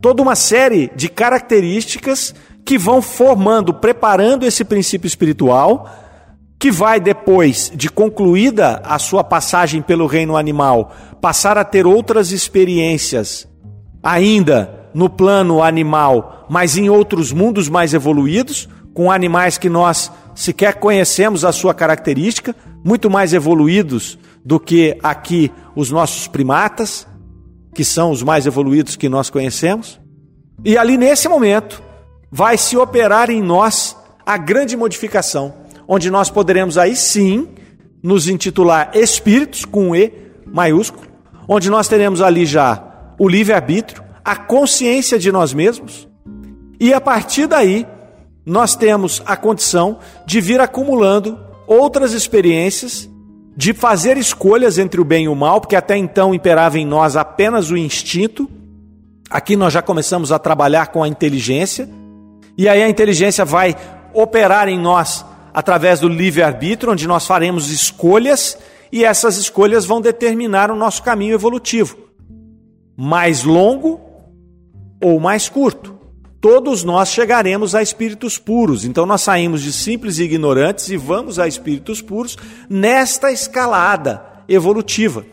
Toda 0.00 0.22
uma 0.22 0.34
série 0.34 0.90
de 0.96 1.10
características 1.10 2.34
que 2.64 2.78
vão 2.78 3.02
formando, 3.02 3.74
preparando 3.74 4.46
esse 4.46 4.64
princípio 4.64 5.06
espiritual, 5.06 5.86
que 6.58 6.70
vai 6.70 6.98
depois 6.98 7.70
de 7.74 7.90
concluída 7.90 8.80
a 8.86 8.98
sua 8.98 9.22
passagem 9.22 9.82
pelo 9.82 10.06
reino 10.06 10.34
animal, 10.34 10.92
passar 11.20 11.58
a 11.58 11.64
ter 11.64 11.86
outras 11.86 12.32
experiências, 12.32 13.46
ainda 14.06 14.88
no 14.94 15.10
plano 15.10 15.60
animal, 15.60 16.46
mas 16.48 16.76
em 16.76 16.88
outros 16.88 17.32
mundos 17.32 17.68
mais 17.68 17.92
evoluídos, 17.92 18.68
com 18.94 19.10
animais 19.10 19.58
que 19.58 19.68
nós 19.68 20.12
sequer 20.32 20.74
conhecemos 20.74 21.44
a 21.44 21.50
sua 21.50 21.74
característica, 21.74 22.54
muito 22.84 23.10
mais 23.10 23.34
evoluídos 23.34 24.16
do 24.44 24.60
que 24.60 24.96
aqui 25.02 25.50
os 25.74 25.90
nossos 25.90 26.28
primatas, 26.28 27.04
que 27.74 27.82
são 27.82 28.12
os 28.12 28.22
mais 28.22 28.46
evoluídos 28.46 28.94
que 28.94 29.08
nós 29.08 29.28
conhecemos. 29.28 30.00
E 30.64 30.78
ali 30.78 30.96
nesse 30.96 31.28
momento, 31.28 31.82
vai 32.30 32.56
se 32.56 32.76
operar 32.76 33.28
em 33.28 33.42
nós 33.42 33.96
a 34.24 34.38
grande 34.38 34.76
modificação, 34.76 35.52
onde 35.88 36.12
nós 36.12 36.30
poderemos 36.30 36.78
aí 36.78 36.94
sim 36.94 37.48
nos 38.00 38.28
intitular 38.28 38.92
espíritos 38.94 39.64
com 39.64 39.96
E 39.96 40.12
maiúsculo, 40.46 41.06
onde 41.48 41.68
nós 41.68 41.88
teremos 41.88 42.22
ali 42.22 42.46
já 42.46 42.85
o 43.18 43.28
livre-arbítrio, 43.28 44.02
a 44.24 44.36
consciência 44.36 45.18
de 45.18 45.30
nós 45.30 45.54
mesmos, 45.54 46.08
e 46.78 46.92
a 46.92 47.00
partir 47.00 47.46
daí 47.46 47.86
nós 48.44 48.76
temos 48.76 49.22
a 49.26 49.36
condição 49.36 49.98
de 50.24 50.40
vir 50.40 50.60
acumulando 50.60 51.38
outras 51.66 52.12
experiências, 52.12 53.08
de 53.56 53.72
fazer 53.72 54.16
escolhas 54.16 54.78
entre 54.78 55.00
o 55.00 55.04
bem 55.04 55.24
e 55.24 55.28
o 55.28 55.34
mal, 55.34 55.60
porque 55.60 55.74
até 55.74 55.96
então 55.96 56.34
imperava 56.34 56.78
em 56.78 56.86
nós 56.86 57.16
apenas 57.16 57.70
o 57.70 57.76
instinto. 57.76 58.48
Aqui 59.30 59.56
nós 59.56 59.72
já 59.72 59.82
começamos 59.82 60.30
a 60.30 60.38
trabalhar 60.38 60.88
com 60.88 61.02
a 61.02 61.08
inteligência, 61.08 61.88
e 62.56 62.68
aí 62.68 62.82
a 62.82 62.88
inteligência 62.88 63.44
vai 63.44 63.74
operar 64.12 64.68
em 64.68 64.78
nós 64.78 65.24
através 65.52 66.00
do 66.00 66.08
livre-arbítrio, 66.08 66.92
onde 66.92 67.08
nós 67.08 67.26
faremos 67.26 67.70
escolhas 67.70 68.58
e 68.92 69.04
essas 69.04 69.36
escolhas 69.38 69.84
vão 69.84 70.00
determinar 70.00 70.70
o 70.70 70.76
nosso 70.76 71.02
caminho 71.02 71.34
evolutivo. 71.34 72.05
Mais 72.96 73.42
longo 73.42 74.00
ou 75.02 75.20
mais 75.20 75.48
curto. 75.48 75.96
Todos 76.40 76.84
nós 76.84 77.08
chegaremos 77.08 77.74
a 77.74 77.82
espíritos 77.82 78.38
puros. 78.38 78.84
Então 78.84 79.04
nós 79.04 79.22
saímos 79.22 79.62
de 79.62 79.72
simples 79.72 80.18
ignorantes 80.18 80.88
e 80.88 80.96
vamos 80.96 81.38
a 81.38 81.48
espíritos 81.48 82.00
puros 82.00 82.36
nesta 82.68 83.32
escalada 83.32 84.22
evolutiva. 84.48 85.24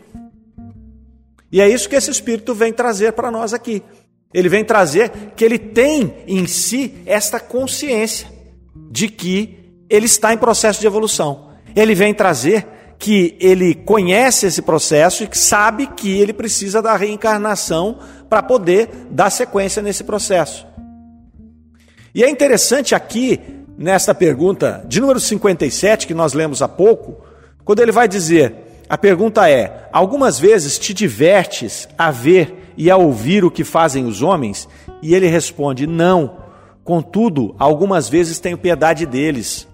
E 1.52 1.62
é 1.62 1.70
isso 1.70 1.88
que 1.88 1.96
esse 1.96 2.10
espírito 2.10 2.56
vem 2.56 2.74
trazer 2.74 3.14
para 3.14 3.30
nós 3.30 3.54
aqui. 3.54 3.84
Ele 4.34 4.50
vem 4.50 4.66
trazer 4.66 5.12
que 5.36 5.46
ele 5.46 5.60
tem 5.60 6.12
em 6.28 6.48
si 6.48 6.96
esta 7.06 7.40
consciência 7.40 8.28
de 8.90 9.08
que 9.08 9.60
ele 9.88 10.08
está 10.08 10.34
em 10.34 10.38
processo 10.38 10.82
de 10.82 10.88
evolução. 10.88 11.52
Ele 11.76 11.94
vem 11.94 12.14
trazer 12.14 12.66
que 13.04 13.36
ele 13.38 13.76
conhece 13.76 14.46
esse 14.46 14.62
processo 14.62 15.26
e 15.26 15.30
sabe 15.38 15.88
que 15.88 16.10
ele 16.22 16.32
precisa 16.32 16.82
da 16.82 16.96
reencarnação 16.96 18.00
para 18.30 18.42
poder 18.42 18.90
dar 19.12 19.30
sequência 19.30 19.82
nesse 19.82 20.06
processo. 20.06 20.66
E 22.16 22.24
é 22.24 22.30
interessante 22.30 22.96
aqui, 22.96 23.42
nesta 23.78 24.16
pergunta 24.16 24.86
de 24.88 25.02
número 25.02 25.20
57, 25.20 26.08
que 26.08 26.14
nós 26.14 26.32
lemos 26.32 26.62
há 26.62 26.68
pouco, 26.70 27.18
quando 27.66 27.82
ele 27.82 27.92
vai 27.92 28.08
dizer: 28.08 28.56
a 28.88 28.98
pergunta 28.98 29.50
é: 29.50 29.90
algumas 29.92 30.40
vezes 30.40 30.80
te 30.80 30.94
divertes 30.94 31.90
a 31.98 32.10
ver 32.10 32.72
e 32.78 32.90
a 32.90 32.96
ouvir 32.96 33.44
o 33.44 33.52
que 33.52 33.66
fazem 33.66 34.06
os 34.06 34.22
homens? 34.22 34.66
E 35.02 35.14
ele 35.14 35.28
responde: 35.28 35.86
Não. 35.86 36.38
Contudo, 36.86 37.54
algumas 37.60 38.08
vezes 38.08 38.40
tenho 38.40 38.58
piedade 38.58 39.06
deles. 39.06 39.68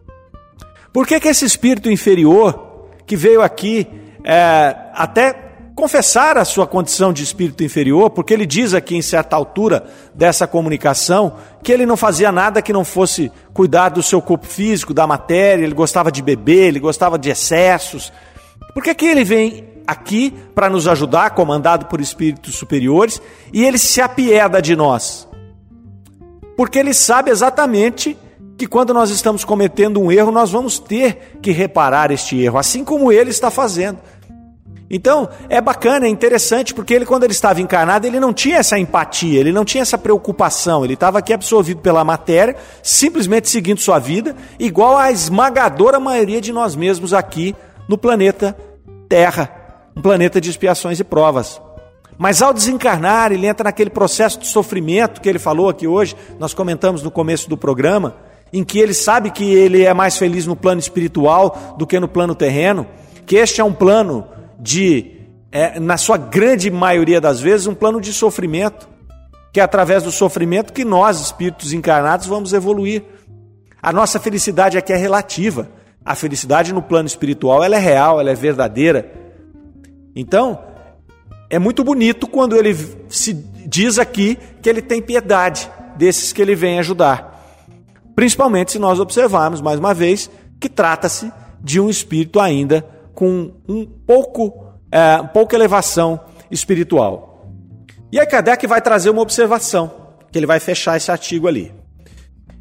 Por 0.92 1.06
que, 1.06 1.20
que 1.20 1.28
esse 1.28 1.46
espírito 1.46 1.92
inferior, 1.92 2.69
que 3.10 3.16
veio 3.16 3.42
aqui 3.42 3.88
é, 4.24 4.76
até 4.94 5.34
confessar 5.74 6.38
a 6.38 6.46
sua 6.46 6.68
condição 6.68 7.12
de 7.12 7.24
espírito 7.24 7.64
inferior, 7.64 8.12
porque 8.12 8.32
ele 8.32 8.46
diz 8.46 8.72
aqui 8.76 8.96
em 8.96 9.02
certa 9.02 9.36
altura 9.36 9.84
dessa 10.14 10.46
comunicação 10.46 11.36
que 11.64 11.72
ele 11.72 11.88
não 11.88 11.98
fazia 11.98 12.32
nada 12.32 12.62
que 12.62 12.72
não 12.72 12.86
fosse 12.86 13.32
cuidar 13.52 13.90
do 13.90 14.04
seu 14.04 14.22
corpo 14.22 14.46
físico, 14.46 14.94
da 14.94 15.08
matéria, 15.08 15.64
ele 15.64 15.74
gostava 15.74 16.12
de 16.12 16.22
beber, 16.22 16.68
ele 16.68 16.80
gostava 16.80 17.18
de 17.18 17.32
excessos. 17.32 18.14
Por 18.76 18.84
que, 18.84 18.94
que 18.94 19.08
ele 19.08 19.24
vem 19.24 19.68
aqui 19.88 20.32
para 20.54 20.70
nos 20.70 20.88
ajudar, 20.88 21.32
comandado 21.32 21.88
por 21.88 22.00
espíritos 22.00 22.54
superiores, 22.54 23.20
e 23.52 23.66
ele 23.66 23.80
se 23.80 24.00
apieda 24.00 24.62
de 24.62 24.76
nós. 24.76 25.28
Porque 26.56 26.78
ele 26.78 26.94
sabe 26.94 27.32
exatamente 27.32 28.16
que 28.60 28.68
quando 28.68 28.94
nós 28.94 29.10
estamos 29.10 29.46
cometendo 29.46 30.02
um 30.02 30.12
erro, 30.12 30.32
nós 30.32 30.52
vamos 30.52 30.78
ter 30.78 31.40
que 31.42 31.52
reparar 31.52 32.12
este 32.12 32.40
erro, 32.40 32.60
assim 32.60 32.84
como 32.84 33.12
ele 33.12 33.30
está 33.30 33.50
fazendo. 33.50 34.00
Então, 34.92 35.30
é 35.48 35.62
bacana, 35.62 36.06
é 36.06 36.10
interessante, 36.10 36.74
porque 36.74 36.94
ele, 36.94 37.06
quando 37.06 37.24
ele 37.24 37.32
estava 37.32 37.62
encarnado, 37.62 38.06
ele 38.06 38.20
não 38.20 38.34
tinha 38.34 38.58
essa 38.58 38.78
empatia, 38.78 39.40
ele 39.40 39.52
não 39.52 39.64
tinha 39.64 39.82
essa 39.82 39.98
preocupação, 39.98 40.84
ele 40.84 40.96
estava 40.96 41.20
aqui 41.20 41.32
absorvido 41.32 41.80
pela 41.80 42.04
matéria, 42.04 42.56
simplesmente 42.84 43.50
seguindo 43.50 43.80
sua 43.80 43.98
vida, 43.98 44.36
igual 44.60 44.98
a 44.98 45.12
esmagadora 45.12 46.00
maioria 46.00 46.42
de 46.42 46.52
nós 46.52 46.76
mesmos 46.76 47.14
aqui 47.14 47.56
no 47.88 47.98
planeta 47.98 48.58
Terra 49.08 49.60
um 50.00 50.02
planeta 50.02 50.40
de 50.40 50.50
expiações 50.50 51.00
e 51.00 51.04
provas. 51.04 51.62
Mas 52.18 52.42
ao 52.42 52.54
desencarnar, 52.54 53.32
ele 53.32 53.48
entra 53.48 53.66
naquele 53.66 53.90
processo 53.90 54.40
de 54.40 54.48
sofrimento 54.48 55.22
que 55.22 55.28
ele 55.28 55.40
falou 55.40 55.70
aqui 55.70 55.88
hoje, 55.88 56.16
nós 56.38 56.54
comentamos 56.54 57.04
no 57.04 57.12
começo 57.12 57.50
do 57.50 57.58
programa, 57.58 58.16
em 58.52 58.64
que 58.64 58.80
ele 58.80 58.94
sabe 58.94 59.32
que 59.32 59.44
ele 59.44 59.84
é 59.84 59.94
mais 59.94 60.18
feliz 60.18 60.46
no 60.46 60.56
plano 60.56 60.80
espiritual 60.80 61.76
do 61.78 61.86
que 61.86 62.00
no 62.00 62.08
plano 62.08 62.34
terreno, 62.34 62.88
que 63.26 63.36
este 63.36 63.62
é 63.62 63.64
um 63.64 63.74
plano 63.74 64.28
de, 64.60 65.12
é, 65.52 65.80
na 65.80 65.98
sua 65.98 66.18
grande 66.18 66.70
maioria 66.72 67.22
das 67.22 67.40
vezes, 67.40 67.68
um 67.68 67.76
plano 67.76 68.02
de 68.02 68.12
sofrimento, 68.12 68.90
que 69.54 69.60
é 69.60 69.64
através 69.64 70.04
do 70.04 70.12
sofrimento 70.12 70.74
que 70.74 70.84
nós, 70.84 71.20
espíritos 71.20 71.74
encarnados, 71.74 72.28
vamos 72.28 72.54
evoluir. 72.54 73.04
A 73.82 73.94
nossa 73.94 74.20
felicidade 74.20 74.78
aqui 74.78 74.92
é 74.92 74.98
relativa. 74.98 75.70
A 76.04 76.16
felicidade 76.16 76.74
no 76.74 76.82
plano 76.82 77.08
espiritual 77.08 77.64
ela 77.64 77.76
é 77.76 77.80
real, 77.80 78.20
ela 78.20 78.32
é 78.32 78.36
verdadeira. 78.36 79.12
Então, 80.16 80.60
é 81.50 81.58
muito 81.58 81.84
bonito 81.84 82.28
quando 82.28 82.56
ele 82.56 82.76
se 83.10 83.34
diz 83.66 83.98
aqui 83.98 84.38
que 84.62 84.70
ele 84.70 84.82
tem 84.82 85.02
piedade 85.02 85.70
desses 85.98 86.32
que 86.32 86.42
ele 86.42 86.56
vem 86.56 86.80
ajudar. 86.80 87.29
Principalmente 88.20 88.74
se 88.74 88.80
nós 88.80 89.00
observarmos, 89.00 89.62
mais 89.62 89.80
uma 89.80 89.94
vez, 89.94 90.30
que 90.60 90.68
trata-se 90.68 91.32
de 91.62 91.80
um 91.80 91.90
espírito 91.90 92.38
ainda 92.38 92.86
com 93.14 93.54
um 93.66 93.86
pouco, 93.86 94.74
é, 94.92 95.24
pouca 95.24 95.56
elevação 95.56 96.20
espiritual. 96.52 97.50
E 98.12 98.20
aí 98.20 98.26
Kardec 98.26 98.68
vai 98.68 98.82
trazer 98.82 99.10
uma 99.10 99.22
observação, 99.22 100.18
que 100.30 100.38
ele 100.38 100.46
vai 100.46 100.60
fechar 100.60 100.98
esse 100.98 101.10
artigo 101.10 101.48
ali. 101.48 101.74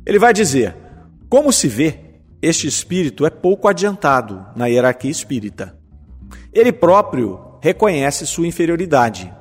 Ele 0.06 0.16
vai 0.16 0.32
dizer: 0.32 0.76
como 1.28 1.52
se 1.52 1.66
vê, 1.66 1.98
este 2.40 2.68
espírito 2.68 3.26
é 3.26 3.30
pouco 3.30 3.66
adiantado 3.66 4.46
na 4.54 4.66
hierarquia 4.66 5.10
espírita. 5.10 5.76
Ele 6.52 6.70
próprio 6.70 7.56
reconhece 7.60 8.28
sua 8.28 8.46
inferioridade. 8.46 9.34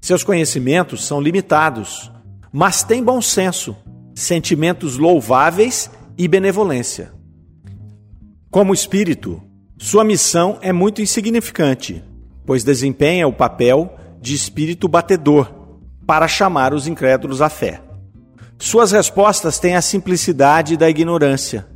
Seus 0.00 0.22
conhecimentos 0.22 1.04
são 1.04 1.20
limitados, 1.20 2.08
mas 2.52 2.84
tem 2.84 3.02
bom 3.02 3.20
senso, 3.20 3.76
sentimentos 4.20 4.98
louváveis 4.98 5.90
e 6.16 6.28
benevolência. 6.28 7.12
Como 8.50 8.74
espírito, 8.74 9.42
sua 9.78 10.04
missão 10.04 10.58
é 10.60 10.72
muito 10.72 11.00
insignificante, 11.00 12.04
pois 12.44 12.62
desempenha 12.62 13.26
o 13.26 13.32
papel 13.32 13.96
de 14.20 14.34
espírito 14.34 14.86
batedor 14.86 15.50
para 16.06 16.28
chamar 16.28 16.74
os 16.74 16.86
incrédulos 16.86 17.40
à 17.40 17.48
fé. 17.48 17.80
Suas 18.58 18.92
respostas 18.92 19.58
têm 19.58 19.74
a 19.74 19.80
simplicidade 19.80 20.76
da 20.76 20.90
ignorância, 20.90 21.66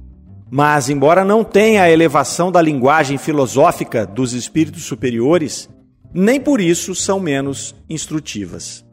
mas, 0.51 0.91
embora 0.91 1.25
não 1.25 1.43
tenha 1.43 1.83
a 1.83 1.91
elevação 1.91 2.53
da 2.53 2.61
linguagem 2.61 3.17
filosófica 3.17 4.07
dos 4.07 4.35
espíritos 4.35 4.85
superiores, 4.85 5.69
nem 6.13 6.39
por 6.39 6.61
isso 6.61 6.95
são 6.95 7.19
menos 7.19 7.75
instrutivas. 7.89 8.85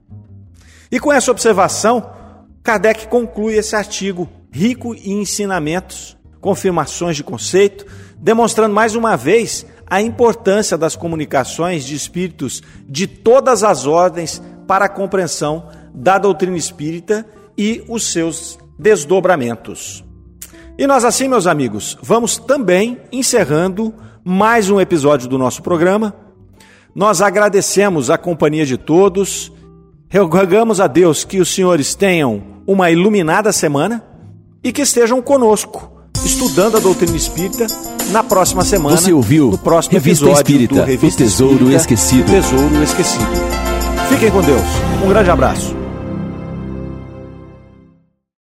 E 0.90 1.00
com 1.00 1.12
essa 1.12 1.32
observação, 1.32 2.21
Kardec 2.64 3.08
conclui 3.08 3.56
esse 3.56 3.76
artigo 3.76 4.30
rico 4.52 4.94
em 4.94 5.22
ensinamentos, 5.22 6.18
confirmações 6.40 7.16
de 7.16 7.24
conceito, 7.24 7.86
demonstrando 8.18 8.74
mais 8.74 8.96
uma 8.96 9.16
vez 9.16 9.66
a 9.88 10.02
importância 10.02 10.78
das 10.78 10.96
comunicações 10.96 11.84
de 11.84 11.96
espíritos 11.96 12.62
de 12.88 13.08
todas 13.08 13.64
as 13.64 13.86
ordens 13.86 14.42
para 14.68 14.86
a 14.86 14.90
compreensão 14.90 15.68
da 15.94 16.18
doutrina 16.18 16.56
espírita 16.56 17.26
e 17.58 17.84
os 17.90 18.12
seus 18.12 18.58
desdobramentos. 18.78 20.04
E 20.78 20.88
nós, 20.88 21.04
assim, 21.04 21.28
meus 21.28 21.48
amigos, 21.48 21.98
vamos 22.02 22.38
também 22.38 23.00
encerrando 23.12 23.94
mais 24.24 24.70
um 24.70 24.80
episódio 24.80 25.28
do 25.28 25.38
nosso 25.38 25.62
programa. 25.62 26.16
Nós 26.96 27.22
agradecemos 27.22 28.10
a 28.10 28.18
companhia 28.18 28.66
de 28.66 28.78
todos, 28.78 29.52
rogamos 30.20 30.80
a 30.80 30.88
Deus 30.88 31.24
que 31.24 31.40
os 31.40 31.54
senhores 31.54 31.96
tenham 31.96 32.42
uma 32.68 32.92
iluminada 32.92 33.52
semana 33.52 34.04
e 34.64 34.72
que 34.72 34.82
estejam 34.82 35.22
conosco, 35.22 35.92
estudando 36.24 36.78
a 36.78 36.80
doutrina 36.80 37.16
espírita 37.16 37.68
na 38.12 38.24
próxima 38.24 38.64
semana. 38.64 38.98
Você 38.98 39.14
ouviu? 39.14 39.52
No 39.52 39.58
próximo 39.58 39.94
Revista 39.94 40.26
episódio 40.26 40.42
Espírita, 40.42 40.76
do 40.76 40.84
Revista 40.84 41.24
o 41.24 41.26
Tesouro 41.26 41.54
Espírita, 41.54 41.78
Esquecido. 41.78 42.32
Tesouro 42.32 42.84
Esquecido. 42.84 43.26
Fiquem 44.10 44.32
com 44.32 44.42
Deus. 44.42 44.62
Um 45.04 45.10
grande 45.10 45.30
abraço. 45.30 45.81